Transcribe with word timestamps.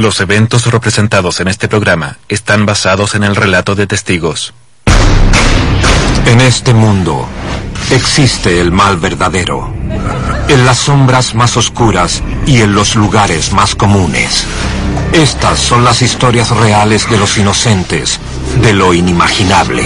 Los 0.00 0.18
eventos 0.22 0.64
representados 0.64 1.40
en 1.40 1.48
este 1.48 1.68
programa 1.68 2.16
están 2.30 2.64
basados 2.64 3.14
en 3.14 3.22
el 3.22 3.36
relato 3.36 3.74
de 3.74 3.86
testigos. 3.86 4.54
En 6.24 6.40
este 6.40 6.72
mundo 6.72 7.28
existe 7.90 8.62
el 8.62 8.72
mal 8.72 8.96
verdadero, 8.96 9.70
en 10.48 10.64
las 10.64 10.78
sombras 10.78 11.34
más 11.34 11.58
oscuras 11.58 12.22
y 12.46 12.62
en 12.62 12.72
los 12.74 12.96
lugares 12.96 13.52
más 13.52 13.74
comunes. 13.74 14.46
Estas 15.12 15.58
son 15.58 15.84
las 15.84 16.00
historias 16.00 16.48
reales 16.48 17.10
de 17.10 17.18
los 17.18 17.36
inocentes, 17.36 18.20
de 18.62 18.72
lo 18.72 18.94
inimaginable. 18.94 19.84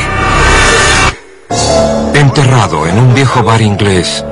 Enterrado 2.15 2.87
en 2.87 2.99
un 2.99 3.15
viejo 3.15 3.43
bar 3.43 3.63
inglés, 3.63 4.25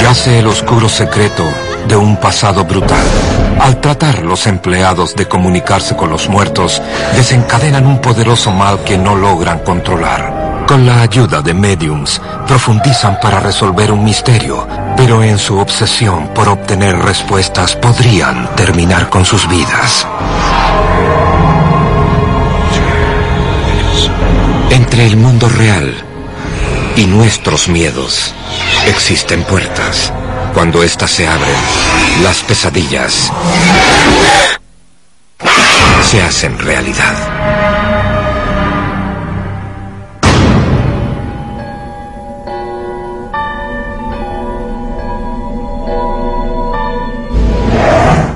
yace 0.00 0.40
el 0.40 0.48
oscuro 0.48 0.88
secreto 0.88 1.48
de 1.88 1.96
un 1.96 2.16
pasado 2.16 2.64
brutal. 2.64 3.04
Al 3.60 3.80
tratar 3.80 4.22
los 4.22 4.46
empleados 4.46 5.14
de 5.14 5.26
comunicarse 5.26 5.96
con 5.96 6.10
los 6.10 6.28
muertos, 6.28 6.82
desencadenan 7.14 7.86
un 7.86 8.00
poderoso 8.00 8.50
mal 8.50 8.82
que 8.84 8.98
no 8.98 9.14
logran 9.14 9.60
controlar. 9.60 10.64
Con 10.66 10.86
la 10.86 11.02
ayuda 11.02 11.42
de 11.42 11.54
mediums, 11.54 12.20
profundizan 12.46 13.18
para 13.20 13.40
resolver 13.40 13.92
un 13.92 14.04
misterio, 14.04 14.66
pero 14.96 15.22
en 15.22 15.38
su 15.38 15.58
obsesión 15.58 16.28
por 16.28 16.48
obtener 16.48 16.96
respuestas 16.98 17.76
podrían 17.76 18.54
terminar 18.56 19.10
con 19.10 19.24
sus 19.24 19.48
vidas. 19.48 20.06
Entre 24.70 25.06
el 25.06 25.16
mundo 25.16 25.48
real 25.48 25.94
y 26.96 27.04
nuestros 27.06 27.68
miedos 27.68 28.32
existen 28.86 29.42
puertas. 29.44 30.12
Cuando 30.54 30.82
éstas 30.82 31.10
se 31.10 31.26
abren, 31.26 31.54
las 32.22 32.42
pesadillas 32.42 33.32
se 36.02 36.22
hacen 36.22 36.58
realidad. 36.58 37.14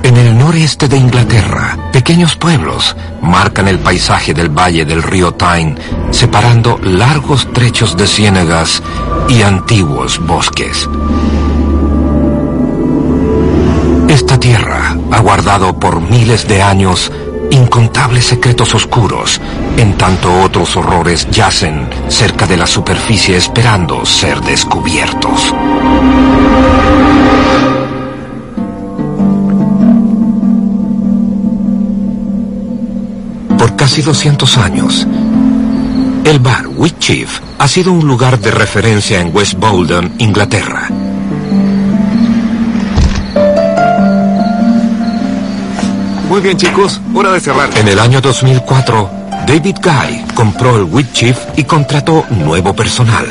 En 0.03 0.17
el 0.17 0.37
noreste 0.37 0.87
de 0.87 0.97
Inglaterra, 0.97 1.77
pequeños 1.91 2.35
pueblos 2.35 2.95
marcan 3.21 3.67
el 3.67 3.77
paisaje 3.77 4.33
del 4.33 4.49
valle 4.49 4.85
del 4.85 5.03
río 5.03 5.33
Tyne, 5.33 5.75
separando 6.11 6.79
largos 6.81 7.51
trechos 7.53 7.95
de 7.95 8.07
ciénagas 8.07 8.81
y 9.29 9.43
antiguos 9.43 10.19
bosques. 10.25 10.87
Ha 14.65 15.19
guardado 15.19 15.79
por 15.79 16.01
miles 16.01 16.47
de 16.47 16.61
años 16.61 17.11
incontables 17.51 18.25
secretos 18.25 18.73
oscuros, 18.75 19.39
en 19.77 19.97
tanto 19.97 20.41
otros 20.41 20.75
horrores 20.75 21.27
yacen 21.31 21.87
cerca 22.07 22.45
de 22.45 22.57
la 22.57 22.67
superficie 22.67 23.37
esperando 23.37 24.05
ser 24.05 24.41
descubiertos. 24.41 25.53
Por 33.57 33.75
casi 33.75 34.01
200 34.01 34.57
años, 34.57 35.07
el 36.25 36.39
bar 36.39 36.67
Wheatchief 36.67 37.39
ha 37.57 37.67
sido 37.67 37.91
un 37.91 38.05
lugar 38.05 38.39
de 38.39 38.51
referencia 38.51 39.21
en 39.21 39.33
West 39.35 39.53
Bolden, 39.57 40.13
Inglaterra. 40.19 40.89
Muy 46.29 46.41
bien, 46.41 46.57
chicos, 46.57 46.99
hora 47.13 47.31
de 47.31 47.39
cerrar. 47.39 47.69
En 47.77 47.87
el 47.87 47.99
año 47.99 48.19
2004, 48.19 49.09
David 49.47 49.77
Guy 49.81 50.25
compró 50.35 50.75
el 50.75 50.83
Wheatchief 50.83 51.37
y 51.55 51.63
contrató 51.63 52.25
nuevo 52.29 52.75
personal. 52.75 53.25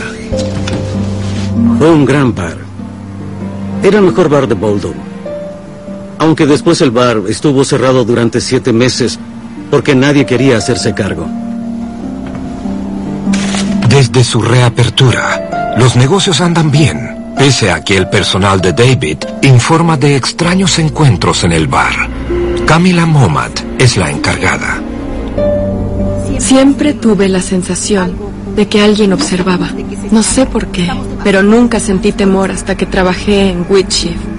Fue 1.79 1.91
un 1.91 2.07
gran 2.07 2.35
bar. 2.35 2.57
Era 3.83 3.99
el 3.99 4.05
mejor 4.05 4.31
bar 4.31 4.49
de 4.49 4.55
Bolden. 4.55 4.95
Aunque 6.19 6.47
después 6.47 6.81
el 6.81 6.91
bar 6.91 7.21
estuvo 7.29 7.65
cerrado 7.65 8.03
durante 8.07 8.41
siete 8.41 8.73
meses 8.73 9.19
porque 9.71 9.95
nadie 9.95 10.25
quería 10.25 10.57
hacerse 10.57 10.95
cargo. 10.95 11.29
Desde 13.91 14.25
su 14.25 14.41
reapertura, 14.41 15.75
los 15.77 15.97
negocios 15.97 16.41
andan 16.41 16.71
bien, 16.71 17.35
pese 17.37 17.71
a 17.71 17.85
que 17.85 17.99
el 17.99 18.09
personal 18.09 18.63
de 18.63 18.73
David 18.73 19.19
informa 19.43 19.99
de 19.99 20.17
extraños 20.17 20.79
encuentros 20.79 21.45
en 21.45 21.53
el 21.53 21.67
bar. 21.67 22.16
Camila 22.67 23.07
Momat 23.07 23.61
es 23.79 23.97
la 23.97 24.11
encargada. 24.11 24.83
Siempre 26.39 26.95
tuve 26.95 27.29
la 27.29 27.41
sensación 27.41 28.17
de 28.57 28.67
que 28.67 28.83
alguien 28.83 29.13
observaba. 29.13 29.71
No 30.11 30.25
sé 30.25 30.47
por 30.47 30.67
qué, 30.67 30.91
pero 31.23 31.45
nunca 31.45 31.79
sentí 31.79 32.11
temor 32.11 32.51
hasta 32.51 32.77
que 32.77 32.85
trabajé 32.85 33.51
en 33.51 33.67
Wheatsheaf. 33.69 34.36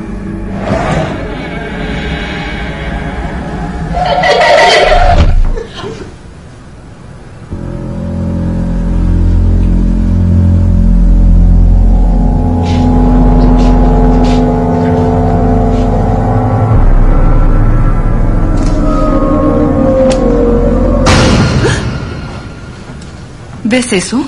¿Ves 23.70 23.92
eso? 23.92 24.24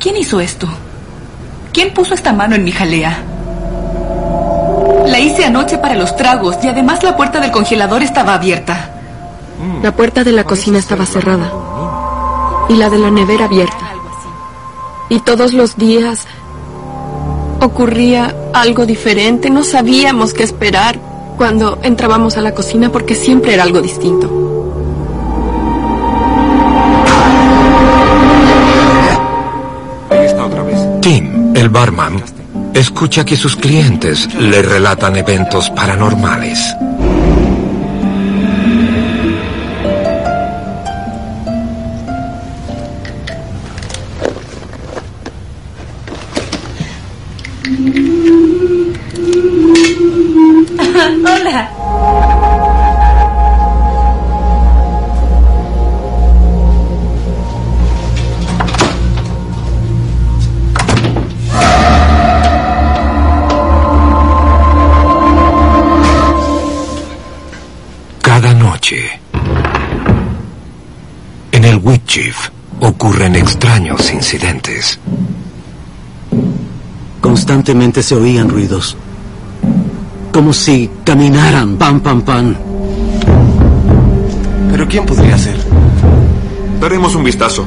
¿Quién 0.00 0.16
hizo 0.16 0.40
esto? 0.40 0.66
¿Quién 1.72 1.94
puso 1.94 2.12
esta 2.12 2.32
mano 2.32 2.56
en 2.56 2.64
mi 2.64 2.72
jalea? 2.72 3.22
La 5.06 5.20
hice 5.20 5.44
anoche 5.44 5.78
para 5.78 5.94
los 5.94 6.16
tragos 6.16 6.56
y 6.64 6.66
además 6.66 7.04
la 7.04 7.16
puerta 7.16 7.38
del 7.38 7.52
congelador 7.52 8.02
estaba 8.02 8.34
abierta. 8.34 8.90
La 9.80 9.94
puerta 9.94 10.24
de 10.24 10.32
la 10.32 10.42
cocina 10.42 10.80
estaba 10.80 11.06
cerrada 11.06 11.52
y 12.68 12.74
la 12.74 12.90
de 12.90 12.98
la 12.98 13.12
nevera 13.12 13.44
abierta. 13.44 13.92
Y 15.08 15.20
todos 15.20 15.52
los 15.52 15.76
días 15.76 16.26
ocurría 17.60 18.34
algo 18.54 18.86
diferente. 18.86 19.50
No 19.50 19.62
sabíamos 19.62 20.34
qué 20.34 20.42
esperar 20.42 20.98
cuando 21.36 21.78
entrábamos 21.84 22.36
a 22.36 22.40
la 22.40 22.56
cocina 22.56 22.90
porque 22.90 23.14
siempre 23.14 23.54
era 23.54 23.62
algo 23.62 23.80
distinto. 23.80 24.59
El 31.60 31.68
barman, 31.68 32.22
escucha 32.72 33.24
que 33.24 33.36
sus 33.36 33.54
clientes 33.54 34.32
le 34.34 34.62
relatan 34.62 35.16
eventos 35.16 35.68
paranormales. 35.70 36.74
Hola. 51.40 51.79
Wheatchief 71.90 72.50
ocurren 72.78 73.34
extraños 73.34 74.12
incidentes. 74.12 75.00
Constantemente 77.20 78.04
se 78.04 78.14
oían 78.14 78.48
ruidos. 78.48 78.96
Como 80.32 80.52
si 80.52 80.88
caminaran, 81.02 81.76
pam, 81.78 81.98
pam, 81.98 82.22
pam. 82.22 82.54
¿Pero 84.70 84.86
quién 84.86 85.04
podría 85.04 85.36
ser? 85.36 85.56
Daremos 86.80 87.16
un 87.16 87.24
vistazo. 87.24 87.66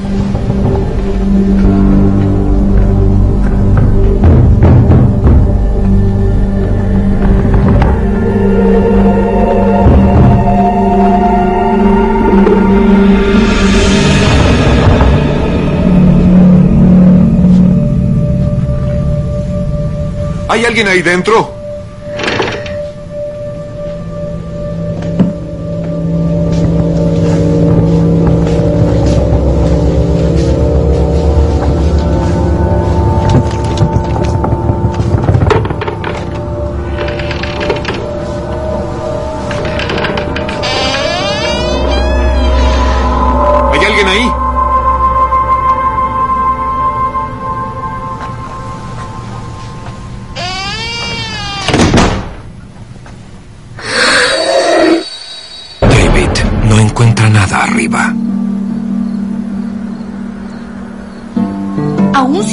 ¿Hay 20.53 20.65
alguien 20.65 20.88
ahí 20.88 21.01
dentro? 21.01 21.62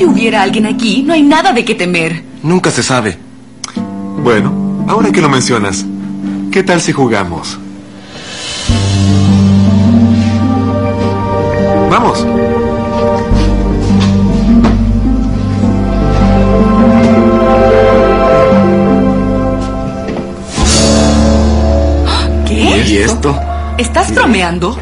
Si 0.00 0.06
hubiera 0.06 0.40
alguien 0.40 0.64
aquí, 0.64 1.02
no 1.02 1.12
hay 1.12 1.20
nada 1.20 1.52
de 1.52 1.62
qué 1.62 1.74
temer. 1.74 2.24
Nunca 2.42 2.70
se 2.70 2.82
sabe. 2.82 3.18
Bueno, 4.22 4.86
ahora 4.88 5.12
que 5.12 5.20
lo 5.20 5.28
mencionas, 5.28 5.84
¿qué 6.50 6.62
tal 6.62 6.80
si 6.80 6.90
jugamos? 6.90 7.58
Vamos. 11.90 12.26
¿Qué? 22.48 22.84
¿Y 22.88 22.96
esto? 22.96 23.38
¿Estás 23.76 24.14
bromeando? 24.14 24.78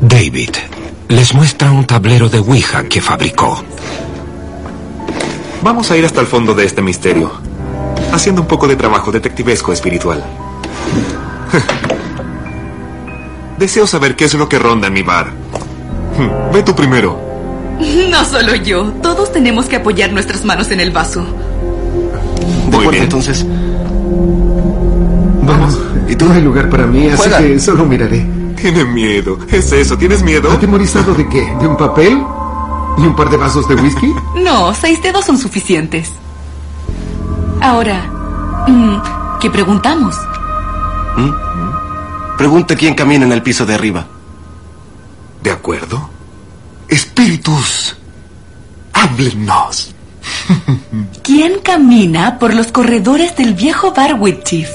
David 0.00 0.50
les 1.12 1.34
muestra 1.34 1.70
un 1.70 1.84
tablero 1.84 2.28
de 2.30 2.38
Ouija 2.38 2.84
que 2.84 3.02
fabricó. 3.02 3.62
Vamos 5.62 5.90
a 5.90 5.96
ir 5.96 6.04
hasta 6.04 6.20
el 6.20 6.26
fondo 6.26 6.54
de 6.54 6.64
este 6.64 6.82
misterio, 6.82 7.30
haciendo 8.12 8.42
un 8.42 8.48
poco 8.48 8.66
de 8.66 8.76
trabajo 8.76 9.12
detectivesco 9.12 9.72
espiritual. 9.72 10.22
Deseo 13.58 13.86
saber 13.86 14.16
qué 14.16 14.24
es 14.24 14.34
lo 14.34 14.48
que 14.48 14.58
ronda 14.58 14.88
en 14.88 14.92
mi 14.94 15.02
bar. 15.02 15.30
Ve 16.52 16.62
tú 16.62 16.74
primero. 16.74 17.30
No 18.10 18.24
solo 18.26 18.54
yo. 18.56 18.84
Todos 19.02 19.32
tenemos 19.32 19.64
que 19.66 19.76
apoyar 19.76 20.12
nuestras 20.12 20.44
manos 20.44 20.70
en 20.70 20.80
el 20.80 20.90
vaso. 20.92 21.20
De 21.22 21.26
Muy 22.66 22.70
acuerdo, 22.70 22.90
bien. 22.90 23.02
entonces. 23.04 23.44
Vamos. 25.42 25.78
Y 26.08 26.14
no 26.14 26.32
hay 26.32 26.42
lugar 26.42 26.68
para 26.70 26.86
mí, 26.86 27.08
así 27.08 27.16
Juega. 27.16 27.38
que 27.38 27.58
solo 27.58 27.84
miraré. 27.86 28.24
Tiene 28.60 28.84
miedo. 28.84 29.38
¿Es 29.50 29.72
eso? 29.72 29.96
¿Tienes 29.96 30.22
miedo? 30.22 30.50
¿Atemorizado 30.52 31.14
de 31.14 31.26
qué? 31.28 31.52
¿De 31.58 31.66
un 31.66 31.76
papel? 31.76 32.22
¿Y 32.98 33.02
un 33.02 33.16
par 33.16 33.30
de 33.30 33.36
vasos 33.36 33.68
de 33.68 33.74
whisky? 33.74 34.14
No, 34.42 34.74
seis 34.74 35.02
dedos 35.02 35.24
son 35.24 35.38
suficientes. 35.38 36.10
Ahora, 37.60 38.02
mm, 38.66 39.38
¿qué 39.40 39.50
preguntamos? 39.50 40.16
Pregunte 42.36 42.76
quién 42.76 42.94
camina 42.94 43.24
en 43.24 43.32
el 43.32 43.42
piso 43.42 43.64
de 43.64 43.74
arriba. 43.74 44.06
¿De 45.42 45.50
acuerdo? 45.50 46.10
Espíritus, 46.88 47.96
háblennos. 48.92 49.94
¿Quién 51.22 51.60
camina 51.60 52.38
por 52.38 52.54
los 52.54 52.72
corredores 52.72 53.36
del 53.36 53.54
viejo 53.54 53.92
bar 53.92 54.14
Whitchief? 54.18 54.70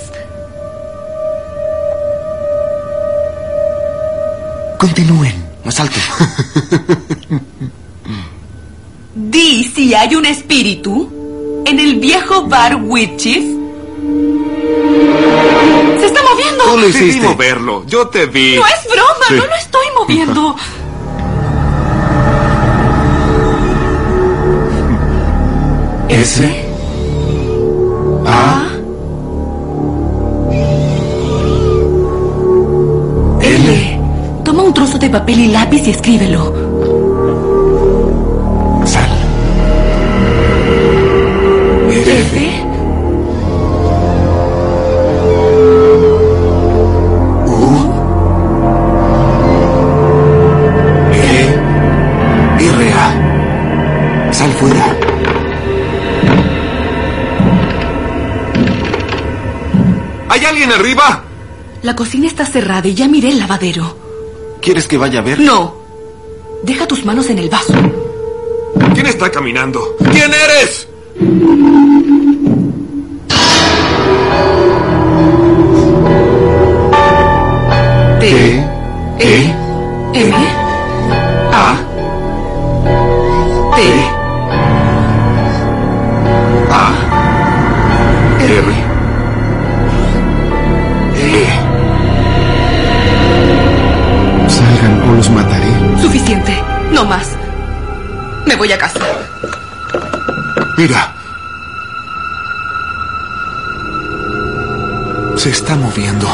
Continúen. 4.79 5.47
Más 5.65 5.79
alto. 5.79 5.99
Di 9.19 9.63
si 9.63 9.95
hay 9.95 10.13
un 10.13 10.27
espíritu 10.27 11.63
en 11.65 11.79
el 11.79 11.95
viejo 11.95 12.45
bar 12.45 12.75
Whitchief. 12.83 13.43
¡Se 15.99 16.05
está 16.05 16.21
moviendo! 16.21 16.63
Tú 16.65 16.77
lo 16.77 16.87
hiciste. 16.87 17.27
moverlo. 17.27 17.83
Yo 17.87 18.07
te 18.09 18.27
vi. 18.27 18.57
¡No 18.57 18.67
es 18.67 18.87
broma! 18.87 19.25
Sí. 19.27 19.33
¡No 19.33 19.47
lo 19.47 19.55
estoy 19.55 19.85
moviendo! 19.97 20.55
S. 26.09 26.65
A. 28.27 28.67
L. 33.41 33.99
Toma 34.43 34.61
un 34.61 34.73
trozo 34.75 34.99
de 34.99 35.09
papel 35.09 35.39
y 35.39 35.47
lápiz 35.47 35.87
y 35.87 35.89
escríbelo. 35.89 36.66
Alguien 60.67 60.79
arriba? 60.79 61.23
La 61.83 61.95
cocina 61.95 62.27
está 62.27 62.45
cerrada 62.45 62.87
y 62.87 62.93
ya 62.93 63.07
miré 63.07 63.29
el 63.29 63.39
lavadero. 63.39 63.97
¿Quieres 64.61 64.87
que 64.87 64.97
vaya 64.97 65.19
a 65.19 65.23
ver? 65.23 65.39
No. 65.39 65.75
Deja 66.63 66.87
tus 66.87 67.05
manos 67.05 67.29
en 67.29 67.39
el 67.39 67.49
vaso. 67.49 67.73
¿Quién 68.93 69.05
está 69.05 69.29
caminando? 69.31 69.95
¿Quién 70.11 70.31
eres? 70.33 70.87
Mira. 100.77 101.11
Se 105.35 105.49
está 105.49 105.75
moviendo. 105.75 106.27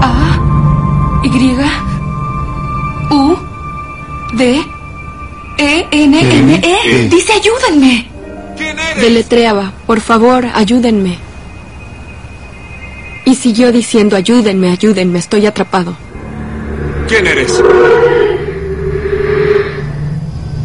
A. 0.00 0.40
Y. 1.24 1.56
U. 3.10 3.36
D. 4.34 4.64
E. 5.58 5.88
N. 5.90 6.20
M. 6.20 6.54
E. 6.54 6.78
E. 6.84 7.08
Dice 7.08 7.32
ayúdenme. 7.32 8.08
¿Quién 8.56 8.78
eres? 8.78 9.02
Deletreaba, 9.02 9.72
por 9.86 10.00
favor, 10.00 10.46
ayúdenme. 10.54 11.27
Siguió 13.40 13.70
diciendo, 13.70 14.16
ayúdenme, 14.16 14.68
ayúdenme, 14.68 15.20
estoy 15.20 15.46
atrapado. 15.46 15.96
¿Quién 17.06 17.24
eres? 17.24 17.62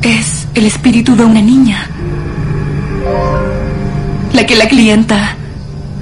Es 0.02 0.48
el 0.56 0.66
espíritu 0.66 1.16
de 1.16 1.24
una 1.24 1.40
niña. 1.40 1.88
La 4.34 4.46
que 4.48 4.56
la 4.56 4.68
clienta 4.68 5.36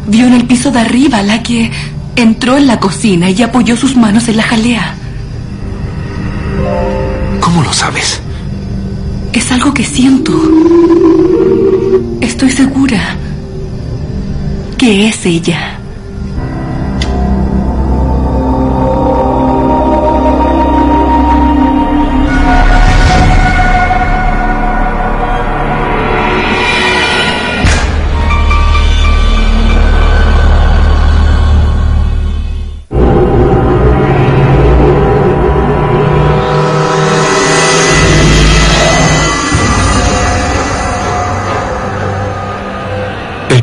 vio 0.07 0.25
en 0.27 0.33
el 0.33 0.45
piso 0.45 0.71
de 0.71 0.79
arriba, 0.79 1.21
la 1.21 1.43
que 1.43 1.69
entró 2.15 2.55
en 2.55 2.67
la 2.67 2.79
cocina 2.79 3.29
y 3.29 3.41
apoyó 3.43 3.75
sus 3.75 3.97
manos 3.97 4.29
en 4.29 4.37
la 4.37 4.43
jalea. 4.43 4.95
¿Cómo 7.41 7.63
lo 7.63 7.73
sabes? 7.73 8.21
Es 9.33 9.51
algo 9.51 9.73
que 9.73 9.83
siento. 9.83 10.31
Estoy 12.21 12.49
segura 12.49 13.17
que 14.77 15.09
es 15.09 15.25
ella. 15.25 15.80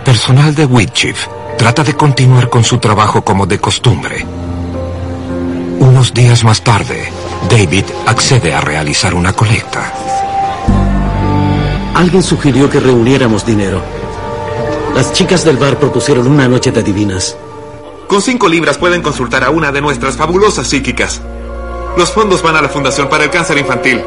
Personal 0.08 0.54
de 0.54 0.64
Whitchief 0.64 1.26
trata 1.58 1.84
de 1.84 1.92
continuar 1.92 2.48
con 2.48 2.64
su 2.64 2.78
trabajo 2.78 3.22
como 3.22 3.44
de 3.44 3.60
costumbre. 3.60 4.24
Unos 5.80 6.14
días 6.14 6.44
más 6.44 6.64
tarde, 6.64 7.12
David 7.50 7.84
accede 8.06 8.54
a 8.54 8.62
realizar 8.62 9.12
una 9.12 9.34
colecta. 9.34 9.92
Alguien 11.94 12.22
sugirió 12.22 12.70
que 12.70 12.80
reuniéramos 12.80 13.44
dinero. 13.44 13.82
Las 14.94 15.12
chicas 15.12 15.44
del 15.44 15.58
bar 15.58 15.78
propusieron 15.78 16.26
una 16.26 16.48
noche 16.48 16.72
de 16.72 16.82
divinas. 16.82 17.36
Con 18.06 18.22
cinco 18.22 18.48
libras 18.48 18.78
pueden 18.78 19.02
consultar 19.02 19.44
a 19.44 19.50
una 19.50 19.72
de 19.72 19.82
nuestras 19.82 20.16
fabulosas 20.16 20.68
psíquicas. 20.68 21.20
Los 21.98 22.12
fondos 22.12 22.40
van 22.40 22.56
a 22.56 22.62
la 22.62 22.70
Fundación 22.70 23.10
para 23.10 23.24
el 23.24 23.30
Cáncer 23.30 23.58
Infantil. 23.58 24.02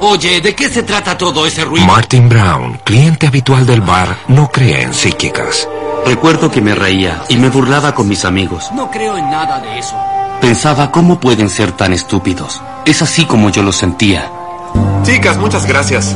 Oye, 0.00 0.40
¿de 0.40 0.54
qué 0.54 0.68
se 0.68 0.82
trata 0.82 1.16
todo 1.16 1.46
ese 1.46 1.64
ruido? 1.64 1.86
Martin 1.86 2.28
Brown, 2.28 2.80
cliente 2.84 3.26
habitual 3.26 3.64
del 3.66 3.80
bar, 3.80 4.16
no 4.28 4.50
cree 4.50 4.82
en 4.82 4.92
psíquicas. 4.92 5.66
Recuerdo 6.04 6.50
que 6.50 6.60
me 6.60 6.74
reía 6.74 7.22
y 7.28 7.36
me 7.36 7.48
burlaba 7.48 7.94
con 7.94 8.06
mis 8.06 8.24
amigos. 8.24 8.70
No 8.74 8.90
creo 8.90 9.16
en 9.16 9.30
nada 9.30 9.58
de 9.60 9.78
eso. 9.78 9.96
Pensaba 10.40 10.92
cómo 10.92 11.18
pueden 11.18 11.48
ser 11.48 11.72
tan 11.72 11.92
estúpidos. 11.92 12.60
Es 12.84 13.00
así 13.00 13.24
como 13.24 13.50
yo 13.50 13.62
lo 13.62 13.72
sentía. 13.72 14.30
Chicas, 15.02 15.38
muchas 15.38 15.66
gracias. 15.66 16.14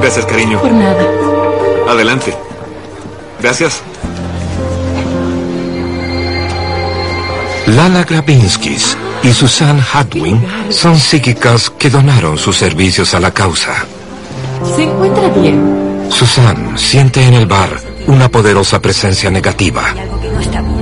Gracias, 0.00 0.26
cariño. 0.26 0.60
Por 0.60 0.72
nada. 0.72 1.04
Adelante. 1.88 2.36
Gracias. 3.40 3.80
Lala 7.66 8.04
Grabinskis 8.04 8.96
y 9.22 9.32
Susan 9.32 9.80
Hadwin 9.92 10.40
son 10.70 10.98
psíquicas 10.98 11.70
que 11.70 11.90
donaron 11.90 12.38
sus 12.38 12.56
servicios 12.56 13.14
a 13.14 13.20
la 13.20 13.30
causa. 13.30 13.72
¿Se 14.74 14.82
encuentra 14.82 15.28
bien? 15.28 16.06
Susan 16.08 16.78
siente 16.78 17.22
en 17.26 17.34
el 17.34 17.46
bar 17.46 17.70
una 18.06 18.28
poderosa 18.28 18.80
presencia 18.80 19.30
negativa. 19.30 19.82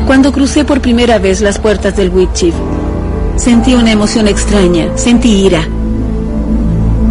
Cuando 0.06 0.32
crucé 0.32 0.64
por 0.64 0.80
primera 0.80 1.18
vez 1.18 1.40
las 1.40 1.58
puertas 1.58 1.96
del 1.96 2.12
Chief, 2.34 2.54
sentí 3.36 3.74
una 3.74 3.92
emoción 3.92 4.28
extraña, 4.28 4.88
sentí 4.96 5.46
ira. 5.46 5.66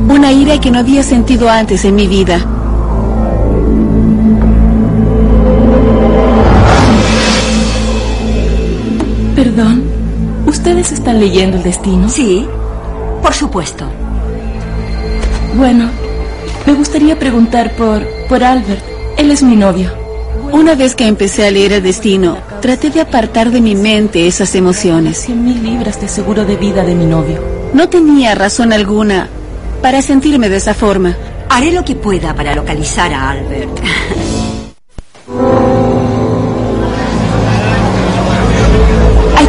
Una 0.09 0.31
ira 0.31 0.59
que 0.59 0.69
no 0.69 0.79
había 0.79 1.01
sentido 1.01 1.49
antes 1.49 1.85
en 1.85 1.95
mi 1.95 2.07
vida. 2.07 2.45
Están 11.13 11.19
leyendo 11.19 11.57
el 11.57 11.63
destino? 11.63 12.09
Sí, 12.09 12.47
por 13.21 13.33
supuesto. 13.33 13.85
Bueno, 15.55 15.89
me 16.65 16.73
gustaría 16.73 17.19
preguntar 17.19 17.75
por, 17.75 18.03
por 18.27 18.43
Albert. 18.43 18.81
Él 19.17 19.29
es 19.29 19.43
mi 19.43 19.55
novio. 19.55 19.91
Una 20.51 20.75
vez 20.75 20.95
que 20.95 21.05
empecé 21.07 21.45
a 21.45 21.51
leer 21.51 21.73
el 21.73 21.83
destino, 21.83 22.37
traté 22.61 22.89
de 22.89 23.01
apartar 23.01 23.51
de 23.51 23.61
mi 23.61 23.75
mente 23.75 24.27
esas 24.27 24.55
emociones. 24.55 25.17
Cien 25.19 25.43
mil 25.43 25.63
libras 25.63 26.01
de 26.01 26.07
seguro 26.07 26.45
de 26.45 26.55
vida 26.55 26.83
de 26.83 26.95
mi 26.95 27.05
novio. 27.05 27.43
No 27.73 27.89
tenía 27.89 28.33
razón 28.33 28.73
alguna 28.73 29.29
para 29.81 30.01
sentirme 30.01 30.49
de 30.49 30.57
esa 30.57 30.73
forma. 30.73 31.15
Haré 31.49 31.71
lo 31.71 31.85
que 31.85 31.95
pueda 31.95 32.33
para 32.33 32.55
localizar 32.55 33.13
a 33.13 33.29
Albert. 33.31 33.79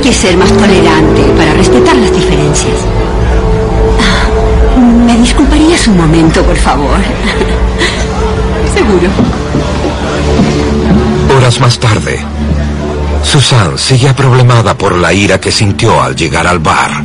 que 0.04 0.12
ser 0.12 0.36
más 0.36 0.52
tolerante 0.52 1.22
para 1.34 1.54
respetar 1.54 1.96
las 1.96 2.12
diferencias. 2.12 2.76
Ah, 3.98 4.78
¿Me 5.06 5.16
disculparías 5.16 5.86
un 5.88 5.96
momento, 5.96 6.42
por 6.42 6.56
favor? 6.56 6.98
Seguro. 8.74 9.08
Horas 11.34 11.58
más 11.58 11.78
tarde, 11.78 12.20
Susan 13.22 13.78
sigue 13.78 14.12
problemada 14.12 14.76
por 14.76 14.94
la 14.94 15.10
ira 15.14 15.40
que 15.40 15.50
sintió 15.50 16.02
al 16.02 16.14
llegar 16.14 16.46
al 16.46 16.58
bar. 16.58 17.02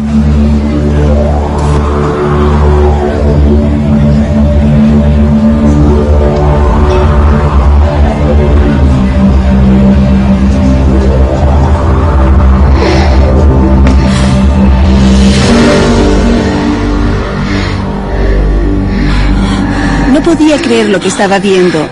Podía 20.49 20.65
creer 20.65 20.89
lo 20.89 20.99
que 20.99 21.09
estaba 21.09 21.37
viendo. 21.37 21.87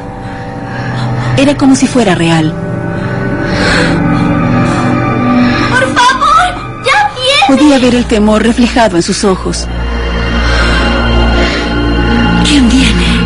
Era 1.37 1.55
como 1.55 1.75
si 1.75 1.85
fuera 1.85 2.15
real. 2.15 2.51
¡Por 5.69 5.83
favor! 5.93 6.83
¡Ya 6.83 7.11
viene! 7.13 7.45
Podía 7.47 7.77
ver 7.77 7.93
el 7.93 8.05
temor 8.05 8.41
reflejado 8.41 8.95
en 8.95 9.03
sus 9.03 9.23
ojos. 9.23 9.67
¿Quién 12.45 12.67
viene? 12.67 13.17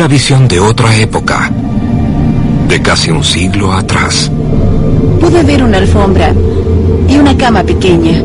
Una 0.00 0.08
visión 0.08 0.48
de 0.48 0.58
otra 0.58 0.96
época, 0.96 1.50
de 2.68 2.80
casi 2.80 3.10
un 3.10 3.22
siglo 3.22 3.70
atrás. 3.70 4.32
Pude 5.20 5.42
ver 5.42 5.62
una 5.62 5.76
alfombra 5.76 6.32
y 7.06 7.18
una 7.18 7.36
cama 7.36 7.62
pequeña. 7.62 8.22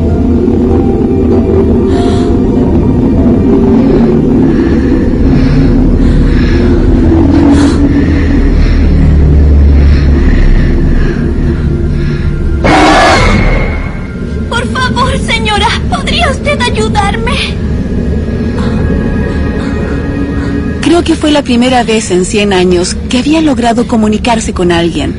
Que 21.06 21.14
fue 21.14 21.30
la 21.30 21.42
primera 21.42 21.84
vez 21.84 22.10
en 22.10 22.24
100 22.24 22.52
años 22.52 22.96
que 23.08 23.18
había 23.18 23.40
logrado 23.40 23.86
comunicarse 23.86 24.52
con 24.52 24.72
alguien. 24.72 25.14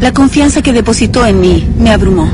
La 0.00 0.14
confianza 0.14 0.62
que 0.62 0.72
depositó 0.72 1.26
en 1.26 1.38
mí 1.38 1.68
me 1.78 1.90
abrumó. 1.90 2.30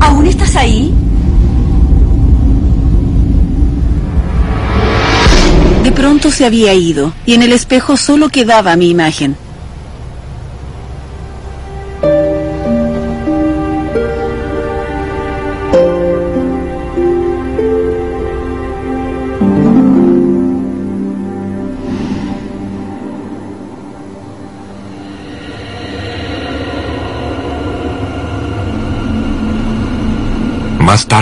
¿Aún 0.00 0.24
estás 0.24 0.56
ahí? 0.56 0.94
De 5.84 5.92
pronto 5.92 6.30
se 6.30 6.46
había 6.46 6.72
ido 6.72 7.12
y 7.26 7.34
en 7.34 7.42
el 7.42 7.52
espejo 7.52 7.98
solo 7.98 8.30
quedaba 8.30 8.74
mi 8.76 8.88
imagen. 8.88 9.36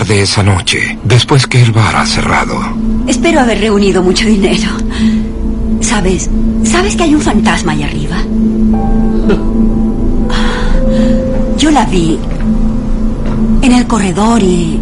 Tarde 0.09 0.23
esa 0.23 0.43
noche, 0.43 0.99
después 1.05 1.47
que 1.47 1.61
el 1.61 1.71
bar 1.71 1.95
ha 1.95 2.07
cerrado, 2.07 2.59
Espero 3.07 3.41
haber 3.41 3.61
reunido 3.61 4.03
mucho 4.03 4.27
dinero. 4.27 4.71
¿Sabes? 5.83 6.31
¿Sabes 6.65 6.97
que 6.97 7.03
hay 7.03 7.15
un 7.15 7.21
fantasma 7.21 7.73
ahí 7.73 7.83
arriba? 7.83 8.17
Yo 11.59 11.71
la 11.71 11.85
vi 11.85 12.19
en 13.61 13.71
el 13.71 13.87
corredor 13.87 14.43
y, 14.43 14.81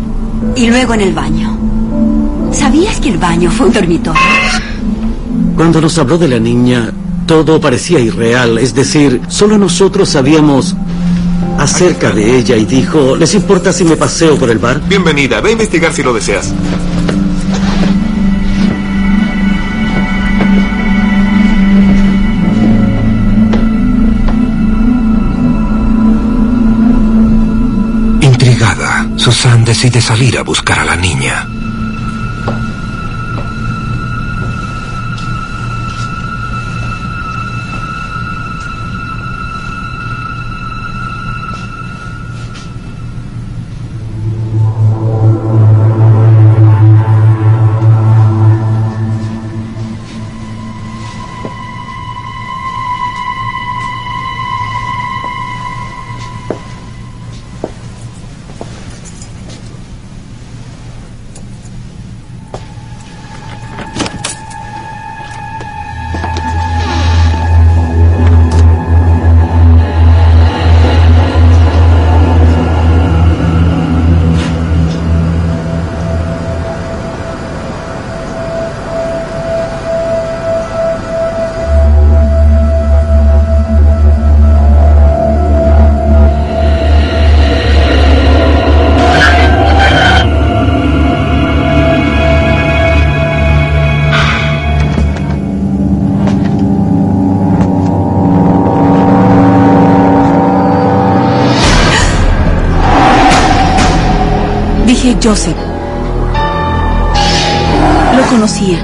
y 0.55 0.67
luego 0.69 0.95
en 0.95 1.01
el 1.01 1.13
baño. 1.13 1.59
¿Sabías 2.53 3.01
que 3.01 3.09
el 3.09 3.19
baño 3.19 3.51
fue 3.51 3.67
un 3.67 3.73
dormitorio? 3.73 4.23
Cuando 5.57 5.81
nos 5.81 5.99
habló 5.99 6.19
de 6.19 6.29
la 6.29 6.39
niña, 6.39 6.93
todo 7.27 7.61
parecía 7.61 7.99
irreal, 7.99 8.59
es 8.59 8.77
decir, 8.77 9.21
solo 9.27 9.59
nosotros 9.59 10.09
sabíamos 10.09 10.77
acerca 11.59 12.11
de 12.11 12.39
ella 12.39 12.57
y 12.57 12.65
dijo, 12.65 13.17
¿les 13.17 13.35
importa 13.35 13.73
si 13.73 13.85
me 13.85 13.97
paseo 13.97 14.37
por 14.39 14.51
el 14.51 14.59
bar? 14.59 14.81
Bienvenida, 14.89 15.41
ve 15.41 15.51
a 15.51 15.53
investigar 15.53 15.93
si 15.93 16.03
lo 16.03 16.13
deseas. 16.13 16.53
intrigada, 28.21 29.09
Susan 29.17 29.65
decide 29.65 30.01
salir 30.01 30.39
a 30.39 30.43
buscar 30.43 30.79
a 30.79 30.85
la 30.85 30.97
niña. 30.97 31.47
Joseph. 105.15 105.57
Lo 108.17 108.27
conocía. 108.27 108.79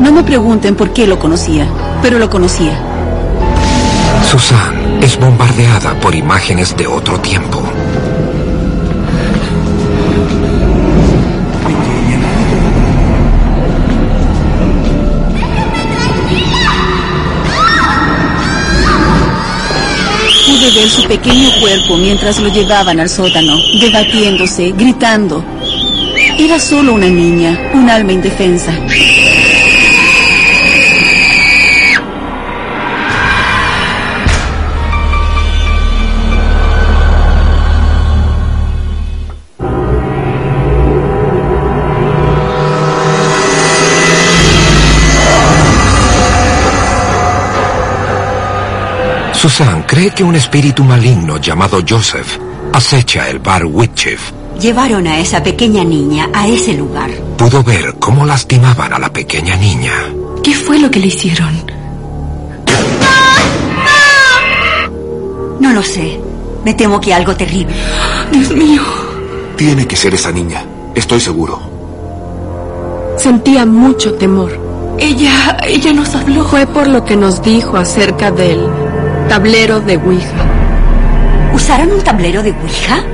No 0.00 0.12
me 0.12 0.22
pregunten 0.22 0.76
por 0.76 0.92
qué 0.92 1.06
lo 1.06 1.18
conocía, 1.18 1.66
pero 2.02 2.18
lo 2.18 2.30
conocía. 2.30 2.78
Susan 4.30 5.02
es 5.02 5.18
bombardeada 5.18 5.98
por 5.98 6.14
imágenes 6.14 6.76
de 6.76 6.86
otro 6.86 7.18
tiempo. 7.20 7.62
Pude 20.46 20.70
ver 20.72 20.88
su 20.88 21.04
pequeño 21.08 21.50
cuerpo 21.60 21.96
mientras 21.96 22.38
lo 22.38 22.48
llevaban 22.48 23.00
al 23.00 23.08
sótano, 23.08 23.56
debatiéndose, 23.80 24.72
gritando. 24.76 25.55
Era 26.38 26.58
solo 26.58 26.92
una 26.92 27.08
niña, 27.08 27.70
un 27.72 27.88
alma 27.88 28.12
indefensa. 28.12 28.72
Susan 49.32 49.84
cree 49.84 50.10
que 50.10 50.22
un 50.22 50.34
espíritu 50.34 50.84
maligno 50.84 51.38
llamado 51.38 51.78
Joseph 51.88 52.38
acecha 52.74 53.30
el 53.30 53.38
bar 53.38 53.64
Whitchief. 53.64 54.45
Llevaron 54.60 55.06
a 55.06 55.18
esa 55.18 55.42
pequeña 55.42 55.84
niña 55.84 56.30
a 56.32 56.48
ese 56.48 56.72
lugar. 56.72 57.10
Pudo 57.36 57.62
ver 57.62 57.94
cómo 57.98 58.24
lastimaban 58.24 58.92
a 58.92 58.98
la 58.98 59.12
pequeña 59.12 59.54
niña. 59.56 59.92
¿Qué 60.42 60.54
fue 60.54 60.78
lo 60.78 60.90
que 60.90 60.98
le 60.98 61.08
hicieron? 61.08 61.62
No 65.60 65.72
lo 65.72 65.82
sé. 65.82 66.18
Me 66.64 66.72
temo 66.74 67.00
que 67.00 67.12
algo 67.12 67.36
terrible. 67.36 67.74
Dios 68.32 68.50
mío. 68.52 68.82
Tiene 69.56 69.86
que 69.86 69.96
ser 69.96 70.14
esa 70.14 70.32
niña. 70.32 70.64
Estoy 70.94 71.20
seguro. 71.20 71.60
Sentía 73.18 73.66
mucho 73.66 74.14
temor. 74.14 74.58
Ella, 74.98 75.58
ella 75.66 75.92
nos 75.92 76.14
habló. 76.14 76.44
Fue 76.44 76.66
por 76.66 76.86
lo 76.86 77.04
que 77.04 77.16
nos 77.16 77.42
dijo 77.42 77.76
acerca 77.76 78.30
del 78.30 78.66
tablero 79.28 79.80
de 79.80 79.98
Ouija. 79.98 80.46
¿Usaron 81.54 81.92
un 81.92 82.00
tablero 82.00 82.42
de 82.42 82.52
Ouija? 82.52 83.04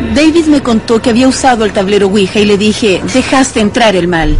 Sí. 0.00 0.14
David 0.14 0.46
me 0.46 0.62
contó 0.62 1.00
que 1.00 1.10
había 1.10 1.28
usado 1.28 1.64
el 1.64 1.72
tablero 1.72 2.06
Ouija 2.06 2.40
y 2.40 2.44
le 2.44 2.58
dije, 2.58 3.02
dejaste 3.12 3.60
entrar 3.60 3.96
el 3.96 4.08
mal. 4.08 4.36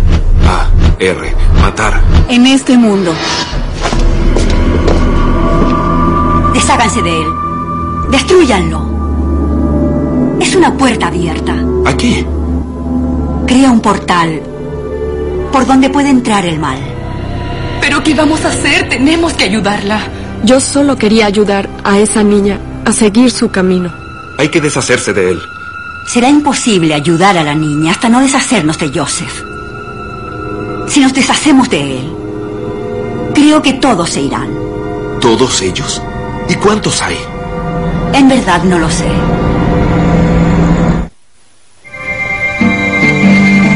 A, 0.47 0.69
R, 0.99 1.35
matar. 1.61 2.01
En 2.29 2.47
este 2.47 2.77
mundo. 2.77 3.13
Desháganse 6.55 7.03
de 7.03 7.11
él. 7.11 7.27
Destruyanlo. 8.11 10.39
Es 10.41 10.55
una 10.55 10.77
puerta 10.77 11.09
abierta. 11.09 11.55
Aquí. 11.87 12.25
Crea 13.47 13.71
un 13.71 13.81
portal 13.81 14.43
por 15.53 15.67
donde 15.67 15.91
puede 15.91 16.11
entrar 16.11 16.45
el 16.45 16.59
mal. 16.59 16.79
¿Pero 17.81 18.03
qué 18.03 18.15
vamos 18.15 18.45
a 18.45 18.49
hacer? 18.49 18.89
Tenemos 18.89 19.33
que 19.35 19.45
ayudarla. 19.45 20.01
Yo 20.45 20.61
solo 20.61 20.97
quería 20.97 21.27
ayudar 21.27 21.69
a 21.85 21.99
esa 21.99 22.23
niña 22.23 22.59
a 22.85 22.93
seguir 22.93 23.31
su 23.31 23.51
camino. 23.51 24.08
Hay 24.39 24.49
que 24.49 24.61
deshacerse 24.61 25.13
de 25.13 25.33
él. 25.33 25.43
Será 26.07 26.29
imposible 26.29 26.95
ayudar 26.95 27.37
a 27.37 27.43
la 27.43 27.55
niña 27.55 27.91
hasta 27.91 28.09
no 28.09 28.21
deshacernos 28.21 28.79
de 28.79 28.89
Joseph. 28.89 29.43
Si 30.89 31.01
nos 31.01 31.13
deshacemos 31.13 31.69
de 31.69 31.99
él, 31.99 32.13
creo 33.35 33.61
que 33.61 33.75
todos 33.75 34.11
se 34.11 34.23
irán. 34.23 34.49
¿Todos 35.21 35.61
ellos? 35.61 36.01
¿Y 36.49 36.55
cuántos 36.55 37.03
hay? 37.03 37.19
En 38.15 38.29
verdad 38.29 38.63
no 38.63 38.79
lo 38.79 38.89
sé. 38.89 39.09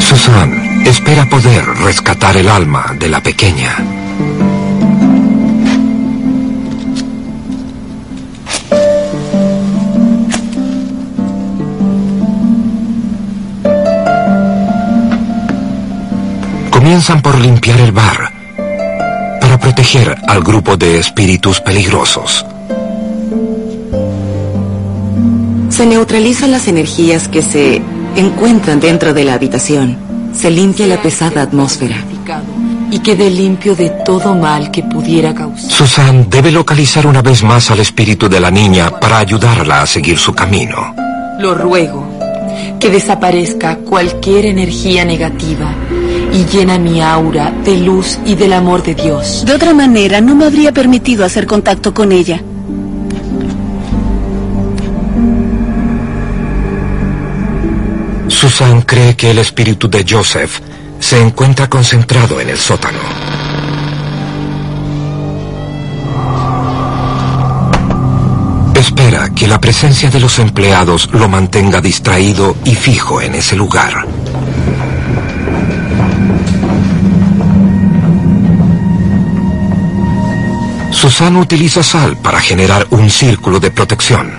Susan 0.01 0.87
espera 0.87 1.29
poder 1.29 1.65
rescatar 1.85 2.37
el 2.37 2.49
alma 2.49 2.95
de 2.99 3.09
la 3.09 3.21
pequeña. 3.23 3.77
Comienzan 16.93 17.23
por 17.23 17.41
limpiar 17.41 17.81
el 17.81 17.91
bar 17.91 18.31
para 19.41 19.59
proteger 19.59 20.15
al 20.29 20.43
grupo 20.43 20.77
de 20.77 20.99
espíritus 20.99 21.59
peligrosos. 21.59 22.45
Se 25.71 25.87
neutralizan 25.87 26.51
las 26.51 26.69
energías 26.69 27.29
que 27.29 27.41
se 27.41 27.81
encuentran 28.15 28.79
dentro 28.79 29.15
de 29.15 29.25
la 29.25 29.33
habitación. 29.33 29.97
Se 30.35 30.51
limpia 30.51 30.87
la 30.87 31.01
pesada 31.01 31.41
atmósfera 31.41 31.97
y 32.91 32.99
quede 32.99 33.31
limpio 33.31 33.75
de 33.75 33.89
todo 34.05 34.35
mal 34.35 34.71
que 34.71 34.83
pudiera 34.83 35.35
causar. 35.35 35.71
Susan 35.71 36.29
debe 36.29 36.53
localizar 36.53 37.07
una 37.07 37.23
vez 37.23 37.43
más 37.43 37.71
al 37.71 37.81
espíritu 37.81 38.29
de 38.29 38.39
la 38.39 38.51
niña 38.51 38.91
para 39.01 39.17
ayudarla 39.17 39.81
a 39.81 39.87
seguir 39.87 40.19
su 40.19 40.35
camino. 40.35 40.95
Lo 41.39 41.55
ruego 41.55 42.07
que 42.79 42.91
desaparezca 42.91 43.77
cualquier 43.77 44.45
energía 44.45 45.07
negativa 45.07 45.75
y 46.33 46.45
llena 46.47 46.79
mi 46.79 47.01
aura 47.01 47.53
de 47.65 47.77
luz 47.77 48.19
y 48.25 48.35
del 48.35 48.53
amor 48.53 48.83
de 48.83 48.95
Dios. 48.95 49.45
De 49.45 49.55
otra 49.55 49.75
manera, 49.75 50.21
no 50.21 50.35
me 50.35 50.47
habría 50.47 50.73
permitido 50.73 51.25
hacer 51.25 51.47
contacto 51.47 51.93
con 51.93 52.13
ella. 52.13 52.43
Susan 58.29 58.83
cree 58.83 59.15
que 59.15 59.31
el 59.31 59.39
espíritu 59.39 59.89
de 59.89 60.05
Joseph 60.09 60.61
se 60.99 61.21
encuentra 61.21 61.69
concentrado 61.69 62.41
en 62.41 62.49
el 62.49 62.59
sótano. 62.59 62.99
Espera 68.75 69.31
que 69.35 69.47
la 69.47 69.61
presencia 69.61 70.11
de 70.11 70.19
los 70.19 70.39
empleados 70.39 71.09
lo 71.13 71.29
mantenga 71.29 71.81
distraído 71.81 72.57
y 72.65 72.75
fijo 72.75 73.21
en 73.21 73.37
ese 73.37 73.55
lugar. 73.55 74.07
Susan 81.03 81.35
utiliza 81.37 81.83
sal 81.83 82.17
para 82.17 82.41
generar 82.41 82.87
un 82.91 83.11
círculo 83.11 83.59
de 83.59 83.73
protección. 83.73 84.39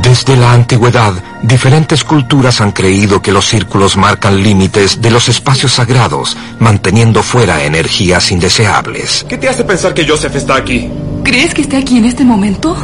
Desde 0.00 0.36
la 0.36 0.52
antigüedad, 0.52 1.12
diferentes 1.42 2.04
culturas 2.04 2.60
han 2.60 2.70
creído 2.70 3.20
que 3.20 3.32
los 3.32 3.48
círculos 3.48 3.96
marcan 3.96 4.44
límites 4.44 5.02
de 5.02 5.10
los 5.10 5.28
espacios 5.28 5.72
sagrados, 5.72 6.36
manteniendo 6.60 7.20
fuera 7.20 7.64
energías 7.64 8.30
indeseables. 8.30 9.26
¿Qué 9.28 9.38
te 9.38 9.48
hace 9.48 9.64
pensar 9.64 9.92
que 9.92 10.06
Joseph 10.06 10.36
está 10.36 10.54
aquí? 10.54 10.88
¿Crees 11.24 11.52
que 11.52 11.62
esté 11.62 11.78
aquí 11.78 11.98
en 11.98 12.04
este 12.04 12.24
momento? 12.24 12.76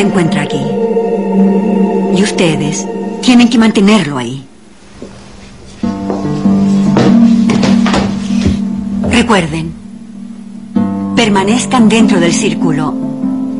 Se 0.00 0.06
encuentra 0.06 0.42
aquí. 0.42 0.62
Y 2.16 2.22
ustedes 2.22 2.86
tienen 3.20 3.50
que 3.50 3.58
mantenerlo 3.58 4.16
ahí. 4.16 4.46
Recuerden, 9.10 9.74
permanezcan 11.14 11.90
dentro 11.90 12.18
del 12.18 12.32
círculo 12.32 12.94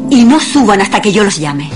y 0.09 0.25
no 0.25 0.41
suban 0.41 0.81
hasta 0.81 1.03
que 1.03 1.13
yo 1.13 1.25
los 1.25 1.39
llame. 1.39 1.69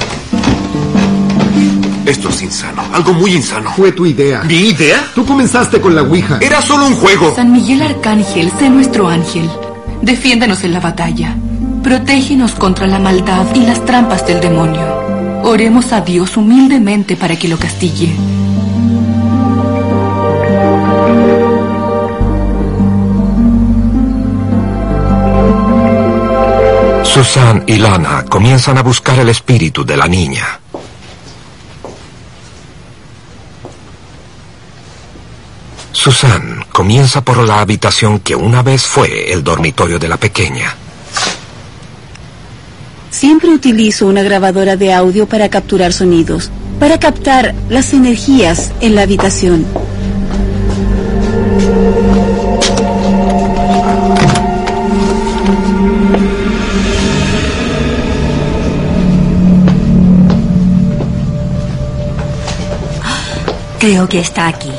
Esto 2.06 2.30
es 2.30 2.42
insano, 2.42 2.82
algo 2.92 3.12
muy 3.12 3.34
insano. 3.34 3.70
Fue 3.76 3.92
tu 3.92 4.06
idea. 4.06 4.44
¿Mi 4.44 4.68
idea? 4.68 5.10
Tú 5.14 5.26
comenzaste 5.26 5.78
con 5.78 5.94
la 5.94 6.02
Ouija. 6.02 6.38
Era 6.40 6.62
solo 6.62 6.86
un 6.86 6.94
juego. 6.94 7.34
San 7.36 7.52
Miguel 7.52 7.82
Arcángel, 7.82 8.50
sé 8.58 8.70
nuestro 8.70 9.08
ángel. 9.08 9.46
Defiéndanos 10.00 10.64
en 10.64 10.72
la 10.72 10.80
batalla. 10.80 11.36
Protégenos 11.84 12.54
contra 12.54 12.86
la 12.86 12.98
maldad 12.98 13.44
y 13.54 13.60
las 13.60 13.84
trampas 13.84 14.26
del 14.26 14.40
demonio. 14.40 15.42
Oremos 15.42 15.92
a 15.92 16.00
Dios 16.00 16.34
humildemente 16.38 17.14
para 17.14 17.36
que 17.38 17.46
lo 17.46 17.58
castigue. 17.58 18.16
Susan 27.04 27.64
y 27.66 27.76
Lana 27.76 28.24
comienzan 28.30 28.78
a 28.78 28.82
buscar 28.82 29.18
el 29.18 29.28
espíritu 29.28 29.84
de 29.84 29.98
la 29.98 30.08
niña. 30.08 30.60
Susan 35.92 36.64
comienza 36.72 37.22
por 37.22 37.46
la 37.46 37.60
habitación 37.60 38.20
que 38.20 38.34
una 38.34 38.62
vez 38.62 38.86
fue 38.86 39.30
el 39.34 39.44
dormitorio 39.44 39.98
de 39.98 40.08
la 40.08 40.16
pequeña. 40.16 40.74
Siempre 43.14 43.50
utilizo 43.50 44.08
una 44.08 44.24
grabadora 44.24 44.76
de 44.76 44.92
audio 44.92 45.28
para 45.28 45.48
capturar 45.48 45.92
sonidos, 45.92 46.50
para 46.80 46.98
captar 46.98 47.54
las 47.68 47.94
energías 47.94 48.72
en 48.80 48.96
la 48.96 49.02
habitación. 49.02 49.64
Creo 63.78 64.08
que 64.08 64.18
está 64.18 64.48
aquí. 64.48 64.73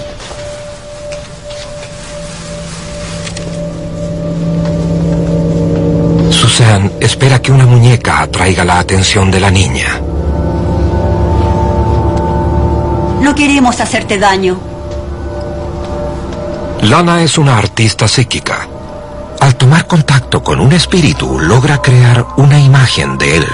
Espera 7.00 7.40
que 7.42 7.52
una 7.52 7.68
muñeca 7.68 8.22
atraiga 8.22 8.66
la 8.66 8.80
atención 8.80 9.30
de 9.30 9.40
la 9.40 9.52
niña. 9.52 10.02
No 13.22 13.36
queremos 13.36 13.80
hacerte 13.80 14.18
daño. 14.18 14.60
Lana 16.82 17.22
es 17.22 17.38
una 17.38 17.58
artista 17.58 18.08
psíquica. 18.08 18.68
Al 19.40 19.56
tomar 19.56 19.86
contacto 19.86 20.44
con 20.44 20.60
un 20.60 20.74
espíritu, 20.74 21.40
logra 21.40 21.82
crear 21.82 22.26
una 22.38 22.60
imagen 22.60 23.18
de 23.20 23.38
él. 23.38 23.48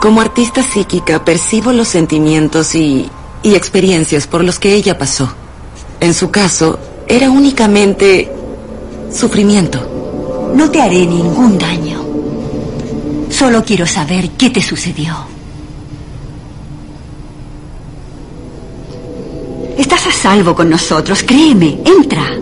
Como 0.00 0.20
artista 0.20 0.62
psíquica 0.62 1.24
percibo 1.24 1.72
los 1.72 1.88
sentimientos 1.88 2.74
y, 2.74 3.10
y 3.42 3.54
experiencias 3.54 4.26
por 4.26 4.44
los 4.44 4.58
que 4.58 4.74
ella 4.74 4.98
pasó. 4.98 5.32
En 6.00 6.12
su 6.12 6.30
caso, 6.30 6.78
era 7.06 7.30
únicamente 7.30 8.30
sufrimiento. 9.10 9.87
No 10.54 10.70
te 10.70 10.80
haré 10.80 11.06
ningún 11.06 11.58
daño. 11.58 12.04
Solo 13.30 13.64
quiero 13.64 13.86
saber 13.86 14.30
qué 14.30 14.50
te 14.50 14.62
sucedió. 14.62 15.14
Estás 19.76 20.06
a 20.06 20.12
salvo 20.12 20.54
con 20.54 20.70
nosotros, 20.70 21.22
créeme, 21.22 21.78
entra. 21.84 22.37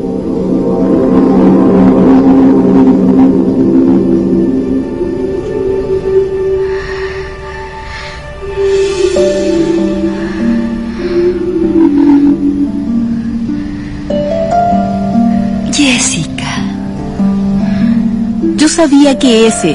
Sabía 18.76 19.18
que 19.18 19.46
ese 19.46 19.74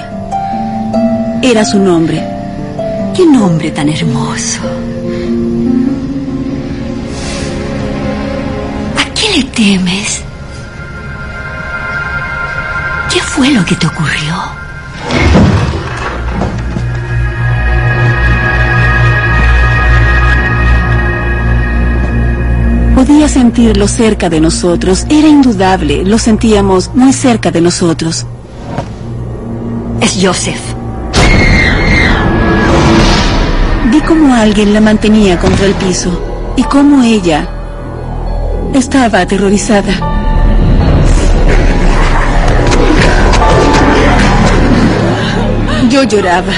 era 1.42 1.66
su 1.66 1.80
nombre. 1.80 2.24
Qué 3.16 3.26
nombre 3.26 3.72
tan 3.72 3.90
hermoso. 3.90 4.60
¿A 9.00 9.04
qué 9.16 9.38
le 9.38 9.44
temes? 9.46 10.22
¿Qué 13.12 13.20
fue 13.22 13.50
lo 13.50 13.66
que 13.66 13.74
te 13.74 13.88
ocurrió? 13.88 14.36
Podía 22.94 23.28
sentirlo 23.28 23.88
cerca 23.88 24.30
de 24.30 24.40
nosotros. 24.40 25.08
Era 25.10 25.28
indudable. 25.28 26.06
Lo 26.06 26.20
sentíamos 26.20 26.92
muy 26.94 27.14
cerca 27.14 27.50
de 27.50 27.62
nosotros. 27.62 28.28
Joseph. 30.20 30.62
Vi 33.92 34.02
cómo 34.02 34.34
alguien 34.34 34.74
la 34.74 34.82
mantenía 34.82 35.38
contra 35.38 35.66
el 35.66 35.74
piso 35.74 36.54
y 36.58 36.64
cómo 36.64 37.04
ella 37.04 37.48
estaba 38.74 39.22
aterrorizada. 39.22 39.94
Yo 45.90 46.04
lloraba. 46.04 46.54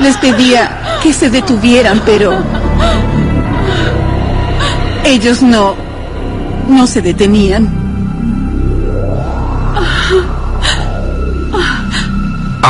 Les 0.00 0.16
pedía 0.16 0.98
que 1.02 1.12
se 1.12 1.30
detuvieran, 1.30 2.02
pero 2.04 2.42
ellos 5.04 5.42
no, 5.42 5.74
no 6.68 6.86
se 6.86 7.00
detenían. 7.00 7.83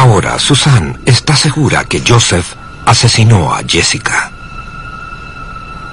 Ahora, 0.05 0.39
Susan 0.39 0.99
está 1.07 1.35
segura 1.35 1.87
que 1.87 2.03
Joseph 2.07 2.45
asesinó 2.85 3.55
a 3.55 3.63
Jessica. 3.67 4.31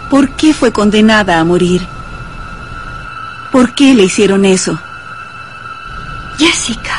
¿Por 0.09 0.31
qué 0.31 0.53
fue 0.53 0.73
condenada 0.73 1.39
a 1.39 1.45
morir? 1.45 1.87
¿Por 3.53 3.73
qué 3.73 3.93
le 3.93 4.03
hicieron 4.03 4.43
eso? 4.43 4.77
Jessica. 6.37 6.90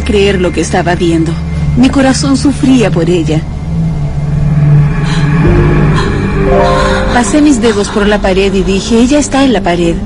Podía 0.00 0.04
creer 0.04 0.40
lo 0.40 0.52
que 0.52 0.60
estaba 0.60 0.94
viendo. 0.94 1.32
Mi 1.76 1.88
corazón 1.88 2.36
sufría 2.36 2.90
por 2.90 3.08
ella. 3.08 3.40
Pasé 7.12 7.40
mis 7.42 7.60
dedos 7.60 7.88
por 7.88 8.06
la 8.06 8.20
pared 8.20 8.52
y 8.52 8.62
dije, 8.62 8.98
ella 8.98 9.18
está 9.18 9.44
en 9.44 9.52
la 9.52 9.60
pared. 9.60 9.96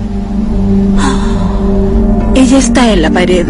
Ella 2.34 2.58
está 2.58 2.92
en 2.92 3.02
la 3.02 3.10
pared. 3.10 3.46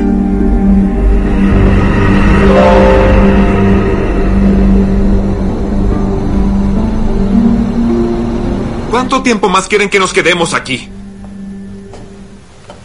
¿Cuánto 8.91 9.23
tiempo 9.23 9.49
más 9.49 9.67
quieren 9.67 9.89
que 9.91 9.99
nos 9.99 10.13
quedemos 10.13 10.55
aquí? 10.55 10.89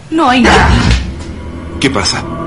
No 0.10 0.30
hay 0.30 0.41
nadie. 0.41 0.80
¿Qué 1.80 1.89
pasa? 1.89 2.38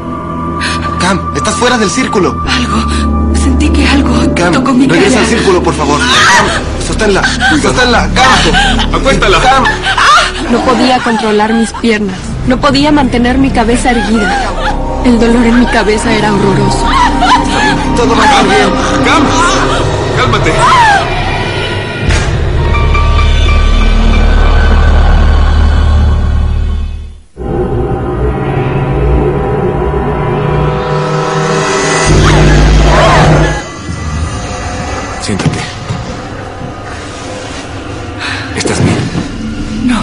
Estás 1.42 1.56
fuera 1.56 1.76
del 1.76 1.90
círculo. 1.90 2.40
Algo. 2.46 3.34
Sentí 3.34 3.68
que 3.70 3.84
algo 3.88 4.32
Cam, 4.36 4.52
tocó 4.52 4.72
mi 4.72 4.86
regresa 4.86 5.16
cara. 5.16 5.20
al 5.22 5.26
círculo, 5.26 5.60
por 5.60 5.74
favor. 5.74 5.98
Cam, 5.98 6.86
sosténla. 6.86 7.20
Sosténla, 7.60 8.08
Cam. 8.14 8.94
Acuéstala. 8.94 9.40
Cam. 9.40 9.64
No 10.52 10.60
podía 10.60 11.00
controlar 11.00 11.52
mis 11.52 11.72
piernas. 11.72 12.14
No 12.46 12.60
podía 12.60 12.92
mantener 12.92 13.38
mi 13.38 13.50
cabeza 13.50 13.90
erguida. 13.90 14.52
El 15.04 15.18
dolor 15.18 15.44
en 15.44 15.58
mi 15.58 15.66
cabeza 15.66 16.12
era 16.12 16.32
horroroso. 16.32 16.86
Todo 17.96 18.14
va 18.16 18.22
a 18.22 18.26
estar 18.26 18.44
bien. 18.44 18.70
Cam, 19.04 19.22
cálmate. 20.16 20.52
Siéntate. 35.32 35.60
¿Estás 38.54 38.84
bien? 38.84 38.98
No. 39.86 39.98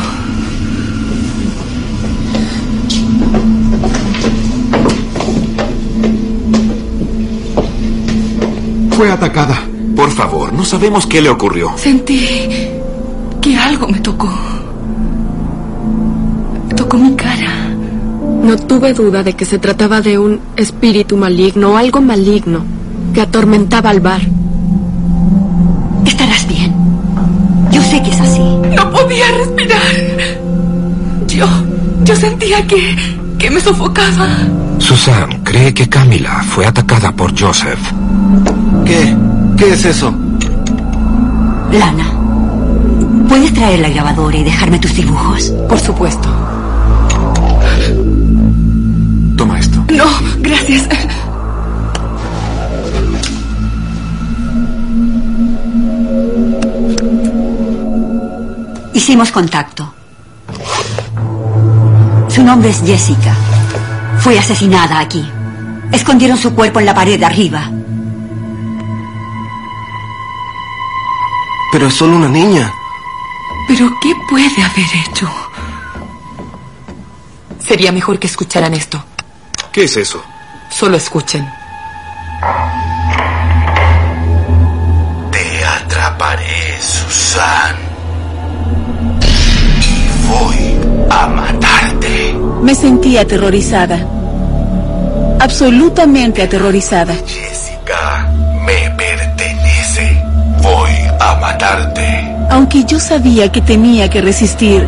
Fue 8.96 9.12
atacada. 9.12 9.62
Por 9.96 10.10
favor, 10.10 10.52
no 10.54 10.66
sabemos 10.66 11.06
qué 11.06 11.22
le 11.22 11.30
ocurrió. 11.30 11.74
Sentí 11.76 12.50
que 13.40 13.56
algo 13.56 13.88
me 13.88 14.00
tocó. 14.00 14.32
Tocó 16.76 16.98
mi 16.98 17.16
cara. 17.16 17.70
No 18.44 18.58
tuve 18.58 18.94
duda 18.94 19.22
de 19.22 19.34
que 19.34 19.46
se 19.46 19.60
trataba 19.60 20.02
de 20.02 20.18
un 20.18 20.40
espíritu 20.56 21.18
maligno, 21.18 21.78
algo 21.78 22.02
maligno, 22.02 22.64
que 23.14 23.22
atormentaba 23.22 23.92
al 23.92 24.00
bar. 24.00 24.39
Yo 32.10 32.16
sentía 32.16 32.66
que, 32.66 32.96
que 33.38 33.52
me 33.52 33.62
sofocaba. 33.62 34.28
Susan 34.80 35.30
cree 35.44 35.72
que 35.76 35.88
Camila 35.88 36.42
fue 36.42 36.66
atacada 36.66 37.12
por 37.12 37.40
Joseph. 37.40 37.80
¿Qué? 38.84 39.16
¿Qué 39.56 39.74
es 39.74 39.86
eso? 39.86 40.12
Lana, 41.72 42.12
¿puedes 43.28 43.54
traer 43.54 43.82
la 43.82 43.90
grabadora 43.90 44.36
y 44.38 44.44
dejarme 44.44 44.80
tus 44.80 44.96
dibujos? 44.96 45.54
Por 45.70 45.80
supuesto. 45.80 46.28
Toma 49.38 49.60
esto. 49.60 49.86
No, 49.92 50.06
gracias. 50.40 50.90
Hicimos 58.96 59.32
contacto. 59.32 59.89
Su 62.40 62.46
nombre 62.46 62.70
es 62.70 62.82
Jessica. 62.82 63.36
Fue 64.20 64.40
asesinada 64.40 64.98
aquí. 64.98 65.30
Escondieron 65.92 66.38
su 66.38 66.56
cuerpo 66.56 66.80
en 66.80 66.86
la 66.86 66.94
pared 66.94 67.20
de 67.20 67.26
arriba. 67.26 67.70
Pero 71.70 71.88
es 71.88 71.94
solo 71.94 72.16
una 72.16 72.30
niña. 72.30 72.72
¿Pero 73.68 73.92
qué 74.02 74.14
puede 74.30 74.64
haber 74.64 74.86
hecho? 75.06 75.30
Sería 77.60 77.92
mejor 77.92 78.18
que 78.18 78.28
escucharan 78.28 78.74
esto. 78.74 79.04
¿Qué 79.74 79.84
es 79.84 79.98
eso? 79.98 80.24
Solo 80.70 80.96
escuchen. 80.96 81.46
Te 85.30 85.66
atraparé, 85.66 86.80
Susan. 86.80 87.76
Y 89.82 90.28
voy 90.30 91.10
a 91.12 91.28
matarte. 91.28 91.59
Me 92.70 92.76
sentí 92.76 93.18
aterrorizada. 93.18 93.98
Absolutamente 95.40 96.44
aterrorizada. 96.44 97.16
Jessica 97.16 98.32
me 98.64 98.92
pertenece. 98.92 100.24
Voy 100.62 100.92
a 101.20 101.34
matarte. 101.42 102.32
Aunque 102.52 102.84
yo 102.84 103.00
sabía 103.00 103.52
que 103.52 103.62
tenía 103.62 104.08
que 104.08 104.22
resistir 104.22 104.88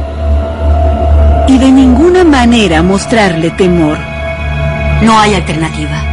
y 1.47 1.57
de 1.57 1.71
ninguna 1.71 2.23
manera 2.23 2.83
mostrarle 2.83 3.49
temor. 3.49 3.97
No 5.01 5.19
hay 5.19 5.33
alternativa. 5.33 6.03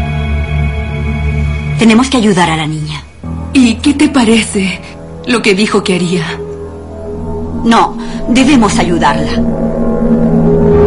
Tenemos 1.78 2.09
que 2.09 2.16
ayudar 2.16 2.48
a 2.48 2.57
la 2.57 2.66
niña. 2.66 3.02
¿Y 3.52 3.74
qué 3.74 3.92
te 3.92 4.09
parece 4.09 4.81
lo 5.26 5.42
que 5.42 5.52
dijo 5.52 5.85
que 5.85 5.96
haría? 5.96 6.24
No, 7.62 7.94
debemos 8.31 8.78
ayudarla. 8.78 9.67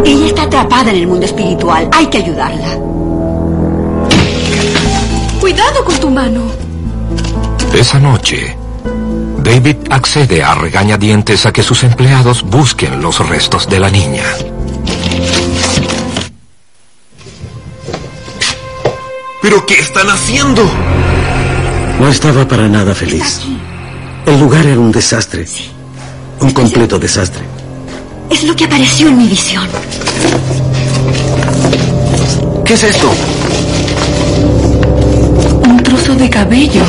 Ella 0.05 0.25
está 0.27 0.43
atrapada 0.43 0.91
en 0.91 0.97
el 0.97 1.07
mundo 1.07 1.25
espiritual. 1.25 1.89
Hay 1.91 2.07
que 2.07 2.17
ayudarla. 2.17 2.77
Cuidado 5.39 5.85
con 5.85 5.99
tu 5.99 6.09
mano. 6.09 6.41
Esa 7.73 7.99
noche, 7.99 8.55
David 9.43 9.77
accede 9.89 10.43
a 10.43 10.53
regañadientes 10.55 11.45
a 11.45 11.53
que 11.53 11.63
sus 11.63 11.83
empleados 11.83 12.43
busquen 12.43 13.01
los 13.01 13.27
restos 13.27 13.67
de 13.69 13.79
la 13.79 13.89
niña. 13.89 14.23
¿Pero 19.41 19.65
qué 19.65 19.79
están 19.79 20.09
haciendo? 20.09 20.63
No 21.99 22.07
estaba 22.07 22.47
para 22.47 22.67
nada 22.67 22.93
feliz. 22.93 23.41
El 24.25 24.39
lugar 24.39 24.65
era 24.65 24.79
un 24.79 24.91
desastre. 24.91 25.45
Un 26.39 26.51
completo 26.51 26.99
desastre. 26.99 27.60
Es 28.31 28.43
lo 28.43 28.55
que 28.55 28.65
apareció 28.65 29.09
en 29.09 29.17
mi 29.17 29.27
visión. 29.27 29.67
¿Qué 32.65 32.73
es 32.73 32.83
esto? 32.83 33.11
Un 35.67 35.83
trozo 35.83 36.15
de 36.15 36.29
cabello. 36.29 36.83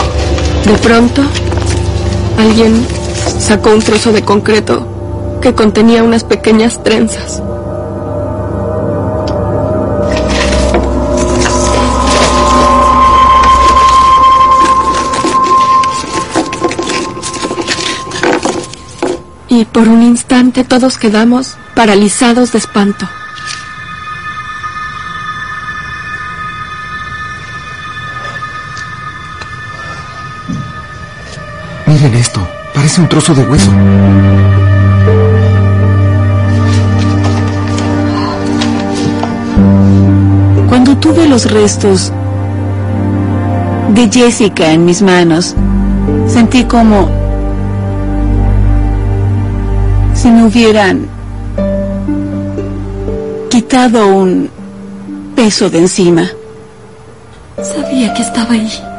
De 0.65 0.75
pronto, 0.75 1.23
alguien 2.39 2.87
sacó 3.39 3.71
un 3.71 3.83
trozo 3.83 4.13
de 4.13 4.23
concreto 4.23 4.87
que 5.43 5.53
contenía 5.55 6.05
unas 6.05 6.25
pequeñas 6.25 6.83
trenzas. 6.83 7.43
Y 19.63 19.65
por 19.65 19.89
un 19.89 20.03
instante 20.03 20.65
todos 20.65 20.99
quedamos 20.99 21.57
paralizados 21.77 22.51
de 22.51 22.59
espanto. 22.59 23.09
Miren 31.87 32.13
esto. 32.15 32.45
Parece 32.75 33.03
un 33.03 33.09
trozo 33.09 33.37
de 33.37 33.45
hueso. 33.45 33.71
Cuando 40.69 40.97
tuve 40.99 41.29
los 41.29 41.49
restos 41.49 42.13
de 43.95 44.11
Jessica 44.11 44.73
en 44.73 44.85
mis 44.85 45.03
manos, 45.03 45.55
sentí 46.27 46.65
como 46.65 47.22
si 50.23 50.31
me 50.31 50.45
hubieran 50.45 51.09
quitado 53.51 54.07
un 54.07 54.49
peso 55.35 55.69
de 55.69 55.79
encima. 55.79 56.31
Sabía 57.61 58.15
que 58.15 58.23
estaba 58.23 58.53
ahí. 58.53 58.92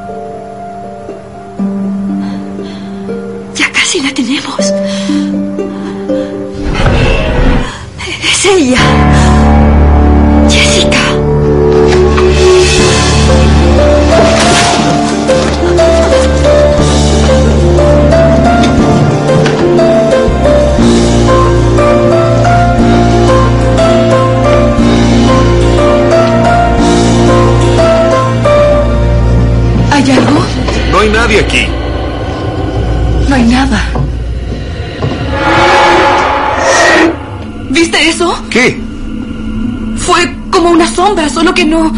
Sombra, 41.06 41.30
solo 41.30 41.54
que 41.54 41.66
no... 41.66 41.92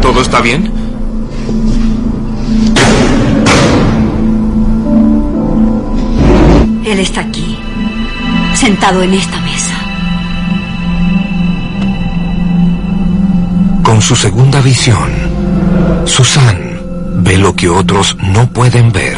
¿Todo 0.00 0.22
está 0.22 0.40
bien? 0.40 0.72
Él 6.84 6.98
está 6.98 7.20
aquí, 7.20 7.58
sentado 8.54 9.02
en 9.02 9.14
esta 9.14 9.40
mesa. 9.42 9.74
Con 13.82 14.00
su 14.00 14.16
segunda 14.16 14.60
visión, 14.60 15.10
Susan 16.06 16.69
ve 17.30 17.36
lo 17.36 17.54
que 17.54 17.68
otros 17.68 18.16
no 18.20 18.48
pueden 18.48 18.90
ver. 18.90 19.16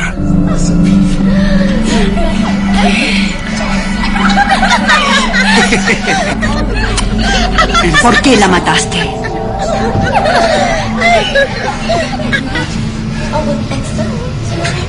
¿Por 8.03 8.20
qué 8.20 8.37
la 8.37 8.48
mataste? 8.48 8.98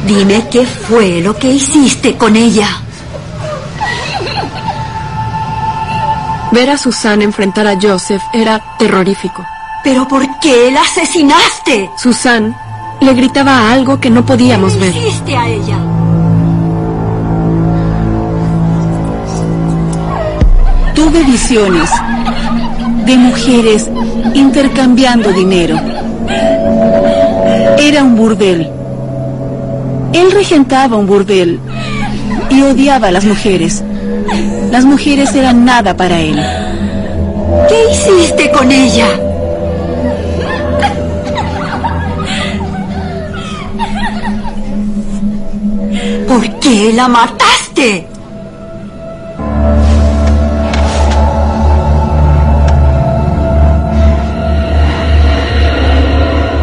Dime 0.05 0.49
qué 0.51 0.65
fue 0.65 1.21
lo 1.21 1.33
que 1.38 1.49
hiciste 1.49 2.17
con 2.17 2.36
ella. 2.36 2.67
Ver 6.51 6.71
a 6.71 6.77
Susan 6.77 7.21
enfrentar 7.21 7.67
a 7.67 7.79
Joseph 7.81 8.21
era 8.33 8.62
terrorífico. 8.77 9.45
¿Pero 9.81 10.07
por 10.09 10.39
qué 10.39 10.71
la 10.71 10.81
asesinaste? 10.81 11.89
Susan 11.97 12.53
le 13.03 13.13
gritaba 13.13 13.71
algo 13.71 13.99
que 13.99 14.09
no 14.09 14.25
podíamos 14.25 14.77
ver. 14.79 14.93
¿Qué 14.93 15.07
hiciste 15.07 15.35
a 15.35 15.47
ella? 15.47 15.77
Tuve 20.95 21.23
visiones 21.23 21.89
de 23.05 23.17
mujeres 23.17 23.89
intercambiando 24.33 25.33
dinero. 25.33 25.77
Era 27.77 28.03
un 28.03 28.15
burdel. 28.15 28.69
Él 30.13 30.31
regentaba 30.31 30.95
un 30.95 31.05
burdel 31.05 31.59
y 32.49 32.61
odiaba 32.61 33.07
a 33.07 33.11
las 33.11 33.25
mujeres. 33.25 33.83
Las 34.71 34.85
mujeres 34.85 35.35
eran 35.35 35.65
nada 35.65 35.97
para 35.97 36.19
él. 36.21 36.41
¿Qué 37.67 37.91
hiciste 37.91 38.49
con 38.51 38.71
ella? 38.71 39.07
¿Por 46.34 46.50
qué 46.60 46.91
la 46.91 47.08
mataste? 47.08 48.08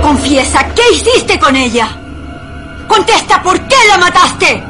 Confiesa, 0.03 0.67
¿qué 0.75 0.83
hiciste 0.93 1.39
con 1.39 1.55
ella? 1.55 1.87
Contesta, 2.89 3.41
¿por 3.45 3.61
qué 3.69 3.77
la 3.89 3.99
mataste? 3.99 4.61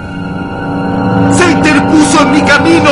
¡Se 1.33 1.51
interpuso 1.51 2.21
en 2.21 2.33
mi 2.33 2.43
camino! 2.43 2.91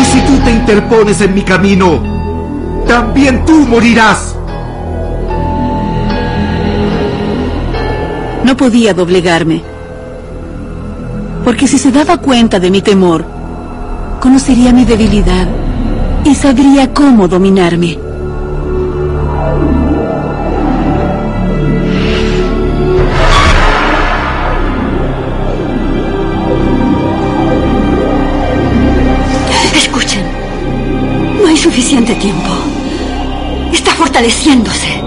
Y 0.00 0.04
si 0.06 0.20
tú 0.22 0.38
te 0.38 0.50
interpones 0.50 1.20
en 1.20 1.34
mi 1.34 1.42
camino, 1.42 2.02
también 2.84 3.44
tú 3.44 3.64
morirás. 3.68 4.31
No 8.52 8.58
podía 8.58 8.92
doblegarme. 8.92 9.62
Porque 11.42 11.66
si 11.66 11.78
se 11.78 11.90
daba 11.90 12.18
cuenta 12.18 12.60
de 12.60 12.70
mi 12.70 12.82
temor, 12.82 13.24
conocería 14.20 14.74
mi 14.74 14.84
debilidad 14.84 15.48
y 16.22 16.34
sabría 16.34 16.92
cómo 16.92 17.28
dominarme. 17.28 17.98
Escuchen, 29.74 30.24
no 31.40 31.48
hay 31.48 31.56
suficiente 31.56 32.14
tiempo. 32.16 32.50
Está 33.72 33.92
fortaleciéndose. 33.92 35.01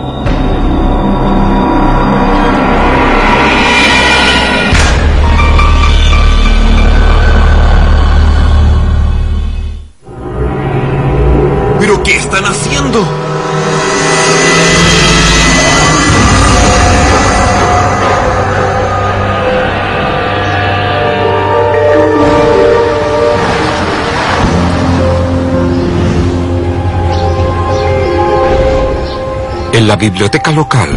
En 29.85 29.89
la 29.89 29.97
biblioteca 29.97 30.51
local, 30.51 30.89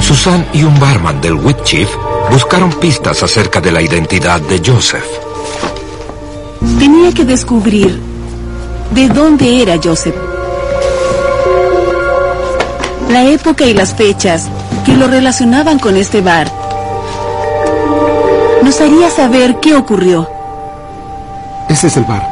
Susan 0.00 0.46
y 0.54 0.62
un 0.62 0.80
barman 0.80 1.20
del 1.20 1.34
Wheat 1.34 1.62
Chief 1.62 1.90
buscaron 2.30 2.70
pistas 2.72 3.22
acerca 3.22 3.60
de 3.60 3.70
la 3.70 3.82
identidad 3.82 4.40
de 4.40 4.62
Joseph. 4.64 5.04
Tenía 6.78 7.12
que 7.12 7.26
descubrir 7.26 8.00
de 8.92 9.08
dónde 9.08 9.60
era 9.60 9.74
Joseph. 9.76 10.14
La 13.10 13.24
época 13.26 13.66
y 13.66 13.74
las 13.74 13.94
fechas 13.94 14.48
que 14.86 14.96
lo 14.96 15.06
relacionaban 15.06 15.78
con 15.78 15.98
este 15.98 16.22
bar 16.22 16.50
nos 18.62 18.80
haría 18.80 19.10
saber 19.10 19.60
qué 19.60 19.74
ocurrió. 19.74 20.26
Ese 21.68 21.88
es 21.88 21.96
el 21.98 22.04
bar. 22.04 22.26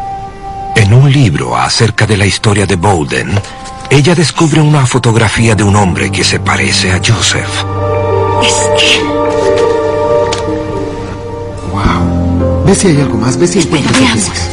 En 0.75 0.95
un 0.95 1.13
libro 1.13 1.55
acerca 1.55 2.07
de 2.07 2.17
la 2.17 2.25
historia 2.25 2.65
de 2.65 2.77
Bowden, 2.77 3.39
ella 3.93 4.15
descubre 4.15 4.59
una 4.59 4.87
fotografía 4.87 5.55
de 5.55 5.63
un 5.63 5.77
hombre 5.77 6.11
que 6.11 6.25
se 6.25 6.41
parece 6.41 6.91
a 6.93 6.99
Joseph. 7.07 7.65
Es 8.43 8.55
él. 8.81 9.07
Wow. 11.71 12.65
Ve 12.65 12.75
si 12.75 12.87
hay 12.87 13.01
algo 13.03 13.19
más, 13.19 13.37
ve 13.37 13.47
si 13.47 13.59
algo 13.59 13.73
veamos. 13.73 14.01
más. 14.01 14.49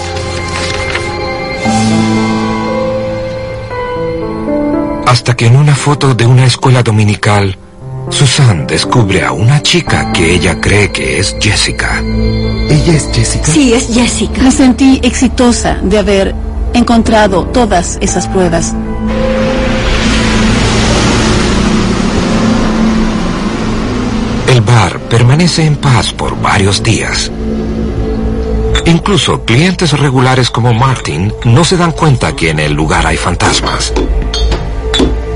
Hasta 5.05 5.37
que 5.37 5.45
en 5.45 5.55
una 5.55 5.73
foto 5.73 6.13
de 6.13 6.25
una 6.25 6.45
escuela 6.45 6.83
dominical, 6.83 7.57
Susan 8.09 8.67
descubre 8.67 9.23
a 9.23 9.31
una 9.31 9.61
chica 9.61 10.11
que 10.11 10.33
ella 10.33 10.59
cree 10.59 10.91
que 10.91 11.19
es 11.19 11.37
Jessica. 11.39 12.03
¿Ella 12.03 12.93
es 12.93 13.09
Jessica? 13.13 13.45
Sí, 13.45 13.73
es 13.73 13.87
Jessica. 13.87 14.41
Me 14.41 14.51
sentí 14.51 14.99
exitosa 15.01 15.77
de 15.81 15.97
haber 15.97 16.35
encontrado 16.73 17.45
todas 17.45 17.97
esas 18.01 18.27
pruebas. 18.27 18.75
Permanece 24.97 25.65
en 25.65 25.75
paz 25.75 26.13
por 26.13 26.41
varios 26.41 26.81
días. 26.81 27.29
Incluso 28.85 29.45
clientes 29.45 29.91
regulares 29.91 30.49
como 30.49 30.73
Martin 30.73 31.33
no 31.43 31.63
se 31.63 31.77
dan 31.77 31.91
cuenta 31.91 32.35
que 32.35 32.49
en 32.49 32.59
el 32.59 32.73
lugar 32.73 33.05
hay 33.05 33.17
fantasmas. 33.17 33.93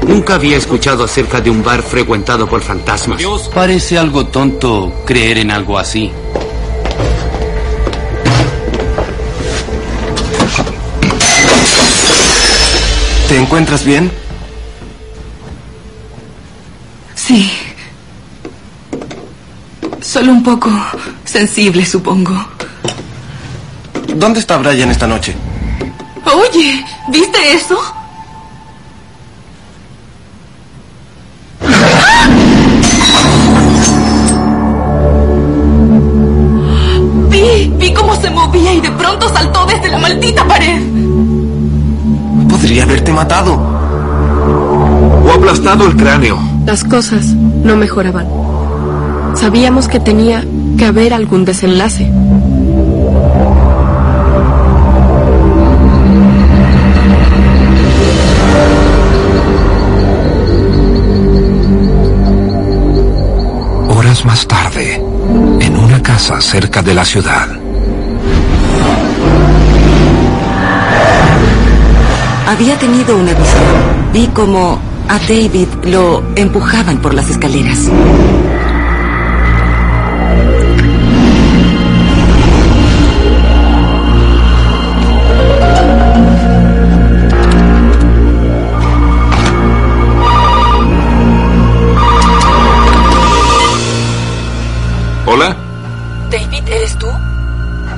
Nunca 0.08 0.36
había 0.36 0.58
escuchado 0.58 1.04
acerca 1.04 1.41
de 1.41 1.49
un 1.49 1.64
bar 1.64 1.82
frecuentado 1.84 2.47
por 2.47 2.62
fantasmas. 2.62 3.22
Parece 3.54 3.97
algo 3.97 4.26
tonto 4.26 5.04
creer 5.06 5.38
en 5.38 5.51
algo 5.51 5.78
así. 5.78 6.12
¿Te 13.28 13.38
encuentras 13.38 13.84
bien? 13.84 14.12
Sí. 17.16 17.62
Solo 20.14 20.32
un 20.32 20.43
poco 20.43 20.70
sensible, 21.26 21.84
supongo. 21.84 22.34
¿Dónde 24.16 24.41
está 24.41 24.57
Brian 24.57 24.91
esta 24.91 25.07
noche? 25.07 25.36
Oye, 26.24 26.86
¿viste 27.09 27.39
eso? 27.55 27.76
Vi, 37.32 37.74
vi 37.80 37.93
cómo 37.95 38.16
se 38.22 38.30
movía 38.30 38.72
y 38.72 38.82
de 38.82 38.91
pronto 38.91 39.28
saltó 39.34 39.66
desde 39.66 39.89
la 39.89 39.97
maldita 39.97 40.47
pared. 40.47 40.80
Podría 42.51 42.84
haberte 42.84 43.11
matado. 43.11 43.55
O 45.26 45.32
aplastado 45.32 45.88
el 45.88 45.97
cráneo. 45.97 46.38
Las 46.68 46.84
cosas 46.84 47.26
no 47.26 47.76
mejoraban. 47.76 48.43
Sabíamos 49.36 49.88
que 49.88 50.00
tenía 50.00 50.44
que 50.78 50.86
haber 50.86 51.14
algún 51.14 51.46
desenlace. 51.46 52.10
Horas 63.90 64.26
más 64.26 64.48
tarde, 64.48 64.96
en 65.60 65.78
una 65.78 66.02
casa 66.02 66.40
cerca 66.42 66.82
de 66.82 66.94
la 66.94 67.06
ciudad, 67.06 67.48
Había 72.54 72.78
tenido 72.78 73.18
una 73.18 73.34
visión. 73.34 74.12
Vi 74.14 74.28
como 74.28 74.78
a 75.10 75.18
David 75.18 75.68
lo 75.86 76.24
empujaban 76.36 77.02
por 77.02 77.16
las 77.16 77.28
escaleras. 77.30 77.90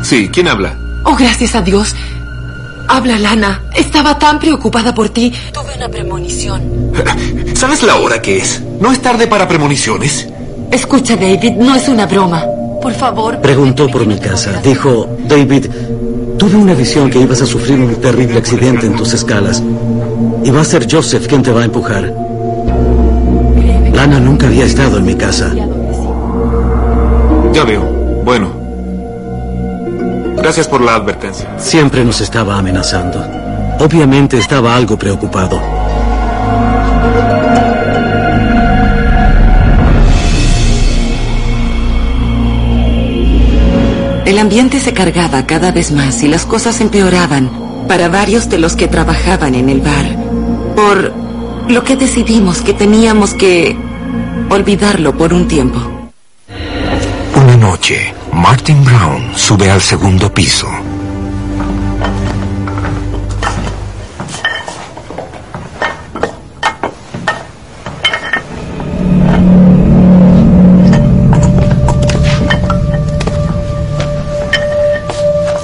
Sí, 0.05 0.29
¿quién 0.31 0.47
habla? 0.47 0.77
Oh, 1.03 1.15
gracias 1.15 1.55
a 1.55 1.63
Dios. 1.63 1.95
Habla 2.87 3.17
Lana. 3.17 3.63
Estaba 3.75 4.19
tan 4.19 4.39
preocupada 4.39 4.93
por 4.93 5.09
ti. 5.09 5.33
Tuve 5.51 5.75
una 5.75 5.89
premonición. 5.89 6.61
¿Sabes 7.55 7.81
la 7.81 7.95
hora 7.95 8.21
que 8.21 8.37
es? 8.37 8.61
¿No 8.79 8.91
es 8.91 9.01
tarde 9.01 9.25
para 9.25 9.47
premoniciones? 9.47 10.27
Escucha, 10.69 11.15
David, 11.15 11.53
no 11.53 11.73
es 11.73 11.87
una 11.87 12.05
broma. 12.05 12.45
Por 12.83 12.93
favor. 12.93 13.41
Preguntó 13.41 13.87
por 13.87 14.05
mi 14.05 14.19
casa. 14.19 14.61
Dijo, 14.63 15.09
David, 15.27 15.65
tuve 16.37 16.55
una 16.55 16.75
visión 16.75 17.09
que 17.09 17.21
ibas 17.21 17.41
a 17.41 17.47
sufrir 17.47 17.79
un 17.79 17.95
terrible 17.95 18.37
accidente 18.37 18.85
en 18.85 18.95
tus 18.95 19.11
escalas. 19.11 19.63
Y 20.43 20.51
va 20.51 20.61
a 20.61 20.65
ser 20.65 20.85
Joseph 20.87 21.25
quien 21.25 21.41
te 21.41 21.51
va 21.51 21.61
a 21.61 21.65
empujar. 21.65 22.13
Lana 23.91 24.19
nunca 24.19 24.45
había 24.45 24.65
estado 24.65 24.99
en 24.99 25.05
mi 25.05 25.15
casa. 25.15 25.51
Ya 27.53 27.63
veo. 27.63 27.81
Bueno. 28.23 28.64
Gracias 30.45 30.67
por 30.67 30.79
la 30.79 30.93
advertencia. 30.93 31.57
Siempre 31.57 32.05
nos 32.05 32.21
estaba 32.21 32.59
amenazando. 32.59 33.19
Obviamente 33.79 34.37
estaba 34.37 34.75
algo 34.75 34.95
preocupado. 34.95 35.59
El 44.27 44.37
ambiente 44.37 44.79
se 44.79 44.93
cargaba 44.93 45.47
cada 45.47 45.71
vez 45.71 45.91
más 45.91 46.21
y 46.21 46.27
las 46.27 46.45
cosas 46.45 46.79
empeoraban 46.79 47.49
para 47.87 48.07
varios 48.07 48.47
de 48.47 48.59
los 48.59 48.75
que 48.75 48.87
trabajaban 48.87 49.55
en 49.55 49.67
el 49.67 49.81
bar. 49.81 50.15
Por 50.75 51.11
lo 51.69 51.83
que 51.83 51.95
decidimos 51.95 52.61
que 52.61 52.73
teníamos 52.73 53.33
que 53.33 53.75
olvidarlo 54.51 55.17
por 55.17 55.33
un 55.33 55.47
tiempo. 55.47 55.79
Una 57.35 57.57
noche, 57.57 58.13
Martin 58.35 58.83
Brown 58.83 59.31
sube 59.33 59.71
al 59.71 59.81
segundo 59.81 60.29
piso. 60.29 60.67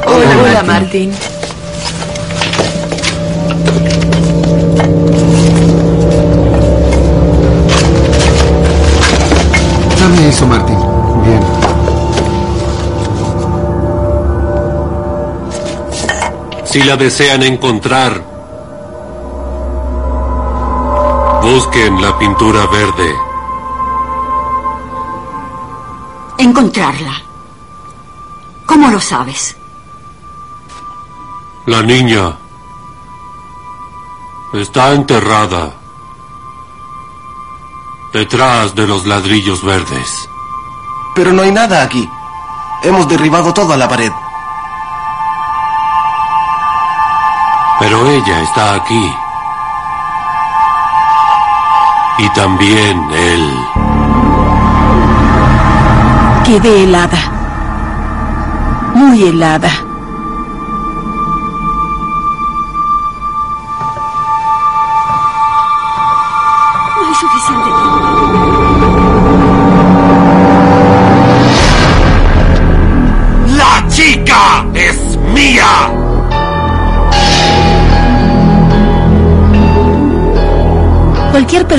Hola, 0.05 0.37
hola, 0.41 0.63
Martín. 0.63 1.11
Dame 1.11 1.40
Si 16.71 16.81
la 16.83 16.95
desean 16.95 17.43
encontrar, 17.43 18.13
busquen 21.41 22.01
la 22.01 22.17
pintura 22.17 22.65
verde. 22.67 23.13
Encontrarla. 26.37 27.21
¿Cómo 28.65 28.87
lo 28.87 29.01
sabes? 29.01 29.57
La 31.65 31.81
niña 31.81 32.37
está 34.53 34.93
enterrada 34.93 35.73
detrás 38.13 38.73
de 38.75 38.87
los 38.87 39.05
ladrillos 39.05 39.61
verdes. 39.61 40.29
Pero 41.15 41.33
no 41.33 41.41
hay 41.41 41.51
nada 41.51 41.83
aquí. 41.83 42.09
Hemos 42.81 43.09
derribado 43.09 43.53
toda 43.53 43.75
la 43.75 43.89
pared. 43.89 44.13
Pero 47.91 48.07
ella 48.07 48.39
está 48.39 48.75
aquí. 48.75 49.13
Y 52.19 52.29
también 52.29 53.11
él. 53.11 53.65
Quedé 56.45 56.83
helada. 56.83 57.19
Muy 58.95 59.23
helada. 59.23 59.69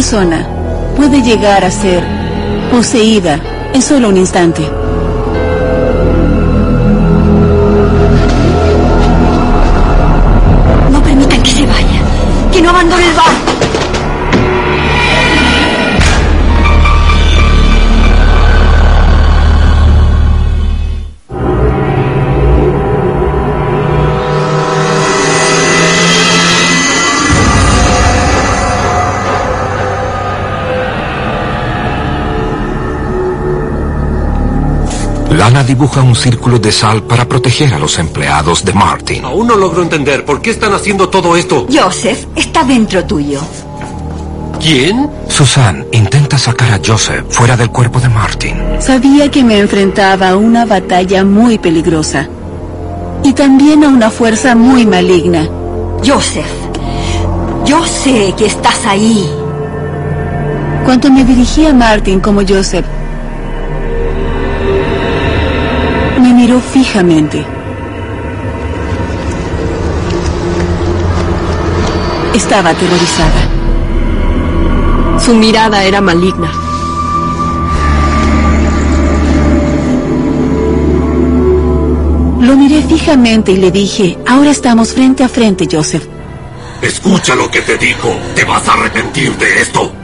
Persona 0.02 0.44
puede 0.96 1.22
llegar 1.22 1.64
a 1.64 1.70
ser 1.70 2.02
poseída 2.72 3.38
en 3.72 3.80
solo 3.80 4.08
un 4.08 4.16
instante. 4.16 4.68
Lana 35.42 35.64
dibuja 35.64 36.02
un 36.02 36.14
círculo 36.14 36.60
de 36.60 36.70
sal 36.70 37.02
para 37.02 37.28
proteger 37.28 37.74
a 37.74 37.78
los 37.80 37.98
empleados 37.98 38.64
de 38.64 38.72
Martin. 38.72 39.24
Aún 39.24 39.48
no 39.48 39.56
logro 39.56 39.82
entender 39.82 40.24
por 40.24 40.40
qué 40.40 40.50
están 40.50 40.72
haciendo 40.72 41.08
todo 41.08 41.36
esto. 41.36 41.66
Joseph 41.68 42.26
está 42.36 42.62
dentro 42.62 43.04
tuyo. 43.04 43.40
¿Quién? 44.60 45.10
Susan 45.26 45.84
intenta 45.90 46.38
sacar 46.38 46.72
a 46.72 46.80
Joseph 46.86 47.24
fuera 47.28 47.56
del 47.56 47.70
cuerpo 47.70 47.98
de 47.98 48.08
Martin. 48.08 48.54
Sabía 48.78 49.32
que 49.32 49.42
me 49.42 49.58
enfrentaba 49.58 50.28
a 50.28 50.36
una 50.36 50.64
batalla 50.64 51.24
muy 51.24 51.58
peligrosa 51.58 52.28
y 53.24 53.32
también 53.32 53.82
a 53.82 53.88
una 53.88 54.10
fuerza 54.12 54.54
muy 54.54 54.86
maligna. 54.86 55.48
Joseph, 56.06 56.46
yo 57.64 57.84
sé 57.84 58.32
que 58.38 58.46
estás 58.46 58.86
ahí. 58.86 59.28
Cuando 60.84 61.10
me 61.10 61.24
dirigí 61.24 61.66
a 61.66 61.72
Martin 61.72 62.20
como 62.20 62.42
Joseph, 62.48 62.86
miró 66.42 66.60
fijamente. 66.60 67.46
Estaba 72.34 72.70
aterrorizada. 72.70 73.42
Su 75.20 75.36
mirada 75.36 75.84
era 75.84 76.00
maligna. 76.00 76.50
Lo 82.40 82.56
miré 82.56 82.82
fijamente 82.88 83.52
y 83.52 83.58
le 83.58 83.70
dije, 83.70 84.18
ahora 84.26 84.50
estamos 84.50 84.92
frente 84.92 85.22
a 85.22 85.28
frente, 85.28 85.68
Joseph. 85.70 86.08
Escucha 86.82 87.36
lo 87.36 87.48
que 87.48 87.62
te 87.62 87.78
digo. 87.78 88.18
Te 88.34 88.44
vas 88.44 88.66
a 88.68 88.72
arrepentir 88.72 89.36
de 89.36 89.60
esto. 89.60 90.01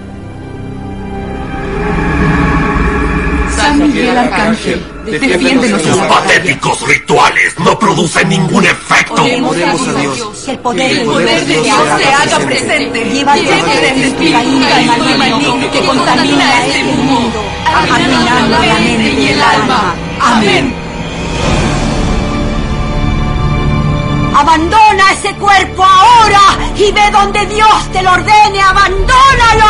Miguel 3.99 4.18
Arcángel, 4.18 4.86
defiéndenos. 5.05 5.82
Tus 5.82 5.96
patéticos 5.96 6.88
rituales 6.88 7.59
no 7.59 7.78
producen 7.78 8.28
ningún 8.28 8.64
efecto. 8.64 9.22
Oremos 9.22 9.88
a 9.88 9.92
Dios. 9.94 10.44
Que 10.44 10.53
el 10.53 10.59
poder, 10.59 10.90
Que 10.90 11.01
el 11.01 11.07
poder 11.07 11.46
de 11.46 11.61
Dios 11.62 11.78
se 11.99 12.14
haga 12.14 12.38
presente. 12.46 13.05
Lleva 13.05 13.36
Lleve 13.36 13.80
del 13.80 14.03
espíritu 14.05 15.18
maligno 15.18 15.70
que 15.72 15.80
contamina 15.84 16.49
a 16.49 16.66
este 16.66 16.84
mundo, 16.84 17.42
arruinando 17.66 18.59
la 18.66 18.74
mente 18.74 19.20
y 19.20 19.28
el 19.28 19.42
alma. 19.42 19.94
Amén. 20.20 20.74
Abandona 24.34 25.12
ese 25.12 25.34
cuerpo 25.34 25.82
ahora 25.82 26.59
y 26.76 26.92
ve 26.92 27.11
donde 27.11 27.44
Dios 27.46 27.92
te 27.92 28.03
lo 28.03 28.12
ordene. 28.12 28.61
¡Abandónalo! 28.61 29.66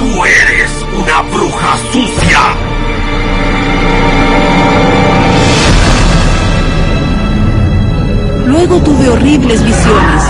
Tú 0.00 0.24
eres 0.24 0.70
una 0.96 1.20
bruja 1.22 1.76
sucia. 1.92 2.73
Luego 8.66 8.82
tuve 8.82 9.10
horribles 9.10 9.62
visiones 9.62 10.22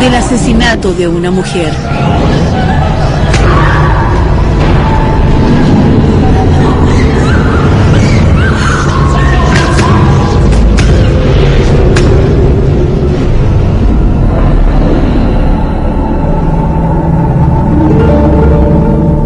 del 0.00 0.14
asesinato 0.14 0.94
de 0.94 1.06
una 1.06 1.30
mujer. 1.30 1.70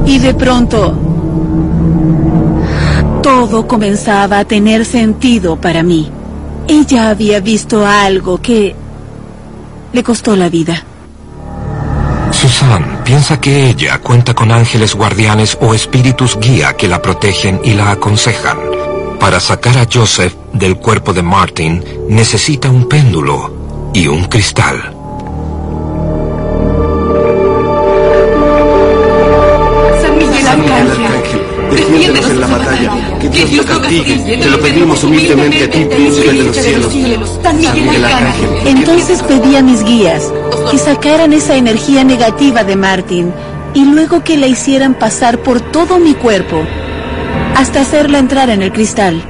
Y 0.07 0.19
de 0.19 0.35
pronto, 0.35 0.99
todo 3.23 3.69
comenzaba 3.69 4.41
a 4.41 4.45
tener 4.45 4.85
sentido 4.85 5.55
para 5.55 5.85
mí. 5.85 6.11
Ella 6.69 7.11
había 7.11 7.41
visto 7.41 7.87
algo 7.87 8.41
que 8.41 8.75
le 9.93 10.03
costó 10.03 10.37
la 10.37 10.49
vida. 10.49 10.85
Susan 12.31 13.03
piensa 13.05 13.41
que 13.41 13.71
ella 13.71 13.99
cuenta 13.99 14.35
con 14.35 14.51
ángeles 14.51 14.95
guardianes 14.95 15.57
o 15.61 15.75
espíritus 15.75 16.39
guía 16.39 16.75
que 16.77 16.89
la 16.89 17.03
protegen 17.03 17.61
y 17.63 17.75
la 17.75 17.91
aconsejan. 17.91 18.59
Para 19.21 19.39
sacar 19.39 19.79
a 19.79 19.87
Joseph 19.93 20.35
del 20.53 20.77
cuerpo 20.77 21.13
de 21.13 21.23
Martin 21.23 21.85
necesita 22.09 22.69
un 22.71 22.89
péndulo 22.89 23.91
y 23.95 24.09
un 24.09 24.25
cristal. 24.25 24.77
San 30.01 30.19
Miguel 30.19 30.47
Arcángel, 30.47 31.43
defiéndenos 31.71 32.31
en 32.31 32.41
la 32.41 32.47
batalla. 32.47 33.19
Que 33.21 33.29
Dios 33.29 33.53
lo 33.53 33.65
castigue. 33.65 34.39
Te 34.39 34.51
lo 34.51 34.61
pedimos 35.03 35.05
humildemente 35.05 35.65
a 35.65 35.71
ti, 35.71 35.85
príncipe 35.85 36.33
de 36.33 36.43
los 36.45 36.57
cielos. 36.93 37.39
San 37.43 37.57
Miguel 37.57 38.05
Arcángel. 38.05 38.51
Entonces 38.67 39.23
pedí 39.23 39.57
a 39.57 39.63
mis 39.63 39.83
guías 39.85 40.33
que 40.71 40.79
sacaran 40.79 41.33
esa 41.33 41.57
energía 41.57 42.05
negativa 42.05 42.65
de 42.65 42.77
Martin 42.77 43.33
y 43.75 43.85
luego 43.85 44.23
que 44.23 44.37
la 44.37 44.47
hicieran 44.47 44.95
pasar 44.95 45.39
por 45.39 45.61
todo 45.61 45.99
mi 45.99 46.15
cuerpo 46.15 46.63
hasta 47.57 47.81
hacerla 47.81 48.19
entrar 48.19 48.51
en 48.51 48.63
el 48.63 48.73
cristal. 48.73 49.23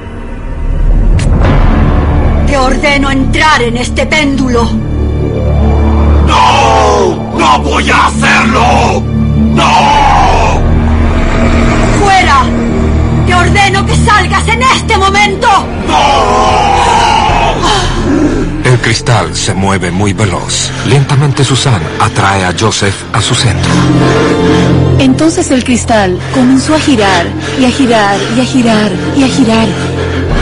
Te 2.47 2.57
ordeno 2.57 3.09
entrar 3.11 3.61
en 3.61 3.77
este 3.77 4.05
péndulo. 4.05 4.69
¡No! 6.27 7.37
¡No 7.37 7.59
voy 7.59 7.89
a 7.89 8.07
hacerlo! 8.07 8.22
Cristal 18.83 19.33
se 19.33 19.53
mueve 19.53 19.89
muy 19.91 20.11
veloz. 20.13 20.69
Lentamente 20.87 21.43
Susan 21.43 21.81
atrae 21.99 22.43
a 22.43 22.53
Joseph 22.57 22.93
a 23.13 23.21
su 23.21 23.33
centro. 23.33 23.71
Entonces 24.99 25.49
el 25.51 25.63
cristal 25.63 26.19
comenzó 26.33 26.75
a 26.75 26.79
girar 26.79 27.25
y 27.59 27.65
a 27.65 27.71
girar 27.71 28.17
y 28.37 28.41
a 28.41 28.45
girar 28.45 28.91
y 29.15 29.23
a 29.23 29.27
girar. 29.27 29.67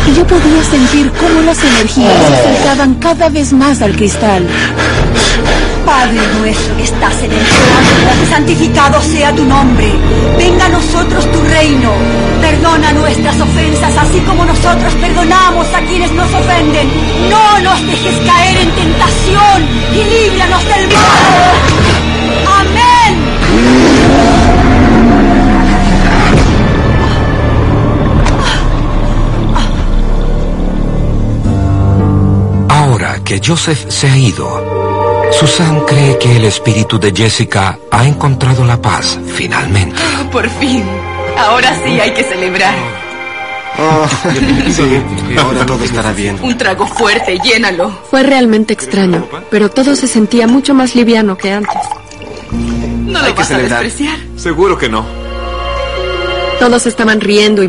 Y 0.07 0.15
yo 0.15 0.25
podía 0.25 0.63
sentir 0.63 1.11
cómo 1.11 1.41
las 1.41 1.63
energías 1.63 2.13
se 2.27 2.33
acercaban 2.33 2.95
cada 2.95 3.29
vez 3.29 3.53
más 3.53 3.81
al 3.83 3.95
cristal. 3.95 4.45
Padre 5.85 6.19
nuestro 6.39 6.77
que 6.77 6.83
estás 6.83 7.23
en 7.23 7.31
el 7.31 7.45
cielo, 7.45 8.25
santificado 8.29 9.01
sea 9.01 9.33
tu 9.35 9.43
nombre. 9.45 9.91
Venga 10.37 10.65
a 10.65 10.69
nosotros 10.69 11.31
tu 11.31 11.41
reino. 11.41 11.91
Perdona 12.39 12.91
nuestras 12.93 13.39
ofensas, 13.39 13.97
así 13.97 14.19
como 14.21 14.45
nosotros 14.45 14.93
perdonamos 14.95 15.67
a 15.73 15.81
quienes 15.81 16.11
nos 16.11 16.33
ofenden. 16.33 16.87
No 17.29 17.59
nos 17.59 17.85
dejes 17.85 18.15
caer 18.25 18.57
en 18.57 18.71
tentación 18.71 19.67
y 19.93 20.03
líbranos 20.03 20.63
del 20.65 20.87
mal. 20.87 21.51
Amén. 22.59 24.11
Ahora 32.69 33.19
que 33.23 33.39
Joseph 33.45 33.89
se 33.89 34.09
ha 34.09 34.17
ido, 34.17 34.80
Susan 35.31 35.81
cree 35.85 36.17
que 36.19 36.37
el 36.37 36.45
espíritu 36.45 36.99
de 36.99 37.11
Jessica 37.11 37.79
ha 37.89 38.07
encontrado 38.07 38.63
la 38.65 38.79
paz 38.81 39.19
finalmente. 39.25 39.99
Por 40.31 40.47
fin. 40.49 40.83
Ahora 41.37 41.75
sí 41.83 41.99
hay 41.99 42.13
que 42.13 42.23
celebrar. 42.23 42.73
sí, 44.71 45.37
ahora 45.37 45.65
todo 45.65 45.83
estará 45.83 46.11
bien. 46.11 46.37
Un 46.41 46.57
trago 46.57 46.85
fuerte, 46.85 47.39
llénalo. 47.39 47.89
Fue 48.09 48.23
realmente 48.23 48.73
extraño, 48.73 49.27
pero 49.49 49.69
todo 49.69 49.95
se 49.95 50.07
sentía 50.07 50.45
mucho 50.45 50.73
más 50.73 50.95
liviano 50.95 51.37
que 51.37 51.51
antes. 51.51 51.81
No 52.51 53.21
lo 53.21 53.33
vas 53.33 53.51
a 53.51 53.57
despreciar. 53.57 54.17
Seguro 54.35 54.77
que 54.77 54.89
no. 54.89 55.05
Todos 56.59 56.85
estaban 56.85 57.21
riendo 57.21 57.63
y 57.63 57.67